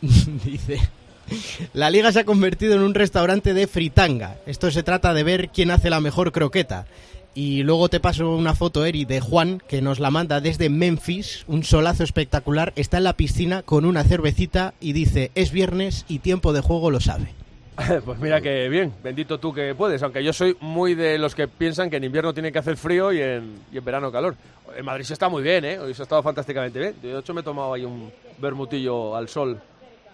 [0.00, 0.80] Dice,
[1.74, 4.36] la liga se ha convertido en un restaurante de fritanga.
[4.46, 6.86] Esto se trata de ver quién hace la mejor croqueta.
[7.34, 11.44] Y luego te paso una foto, Eri, de Juan, que nos la manda desde Memphis,
[11.46, 12.72] un solazo espectacular.
[12.74, 16.90] Está en la piscina con una cervecita y dice, es viernes y tiempo de juego
[16.90, 17.28] lo sabe.
[18.04, 21.46] Pues mira que bien, bendito tú que puedes, aunque yo soy muy de los que
[21.46, 24.34] piensan que en invierno tiene que hacer frío y en, verano calor.
[24.76, 25.78] En Madrid se está muy bien, ¿eh?
[25.78, 26.94] Hoy se ha estado fantásticamente bien.
[27.00, 29.60] De hecho me he tomado ahí un bermutillo al sol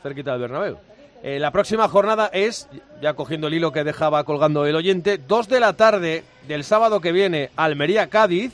[0.02, 0.78] cerquita del Bernabéu.
[1.26, 2.68] Eh, la próxima jornada es,
[3.00, 7.00] ya cogiendo el hilo que dejaba colgando el oyente, 2 de la tarde del sábado
[7.00, 8.52] que viene, Almería-Cádiz,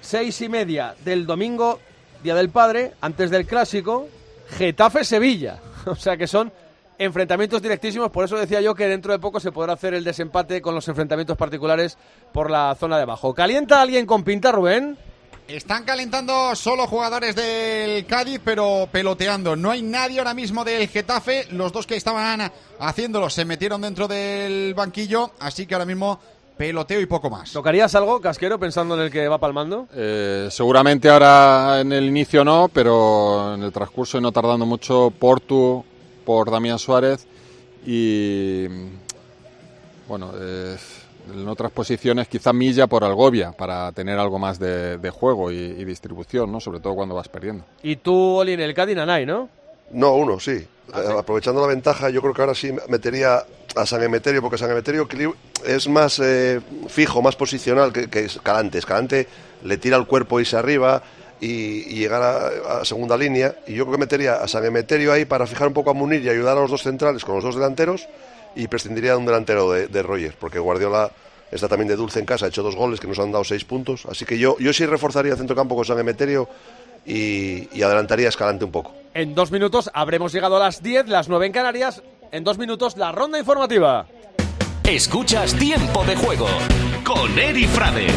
[0.00, 1.80] seis y media del domingo,
[2.22, 4.06] Día del Padre, antes del Clásico,
[4.50, 5.58] Getafe-Sevilla.
[5.86, 6.52] O sea que son
[6.98, 10.62] enfrentamientos directísimos, por eso decía yo que dentro de poco se podrá hacer el desempate
[10.62, 11.98] con los enfrentamientos particulares
[12.32, 13.34] por la zona de abajo.
[13.34, 14.96] ¿Calienta alguien con pinta, Rubén?
[15.48, 19.54] Están calentando solo jugadores del Cádiz, pero peloteando.
[19.56, 21.46] No hay nadie ahora mismo del Getafe.
[21.50, 26.18] Los dos que estaban haciéndolo se metieron dentro del banquillo, así que ahora mismo
[26.56, 27.52] peloteo y poco más.
[27.52, 29.86] ¿Tocarías algo, Casquero, pensando en el que va palmando?
[29.94, 35.12] Eh, seguramente ahora en el inicio no, pero en el transcurso y no tardando mucho,
[35.18, 35.84] Portu
[36.24, 37.26] por Damián Suárez
[37.84, 38.66] y
[40.08, 40.76] bueno, eh,
[41.32, 45.56] en otras posiciones quizá Milla por Algovia para tener algo más de, de juego y,
[45.56, 46.60] y distribución, ¿no?
[46.60, 47.64] sobre todo cuando vas perdiendo.
[47.82, 49.48] Y tú, Oli, en el Cádiz, Nanay, ¿no?
[49.90, 50.52] No, uno, sí.
[50.52, 50.66] Eh,
[51.18, 53.44] aprovechando la ventaja, yo creo que ahora sí metería
[53.76, 55.08] a San Emeterio, porque San Emeterio
[55.66, 58.78] es más eh, fijo, más posicional que, que Escalante.
[58.78, 59.26] Escalante
[59.62, 61.02] le tira el cuerpo y irse arriba
[61.40, 61.48] y,
[61.92, 63.56] y llegar a, a segunda línea.
[63.66, 66.22] Y yo creo que metería a San Emeterio ahí para fijar un poco a Munir
[66.22, 68.08] y ayudar a los dos centrales con los dos delanteros
[68.56, 71.10] y prescindiría de un delantero de, de Roger, porque Guardiola
[71.50, 73.64] está también de dulce en casa, ha hecho dos goles que nos han dado seis
[73.64, 74.06] puntos.
[74.06, 76.48] Así que yo, yo sí reforzaría el centrocampo con San Emeterio
[77.06, 78.92] y, y adelantaría a Escalante un poco.
[79.14, 82.02] En dos minutos habremos llegado a las 10, las 9 en Canarias.
[82.32, 84.06] En dos minutos, la ronda informativa.
[84.82, 86.48] Escuchas Tiempo de Juego
[87.04, 88.08] con Eri Frade.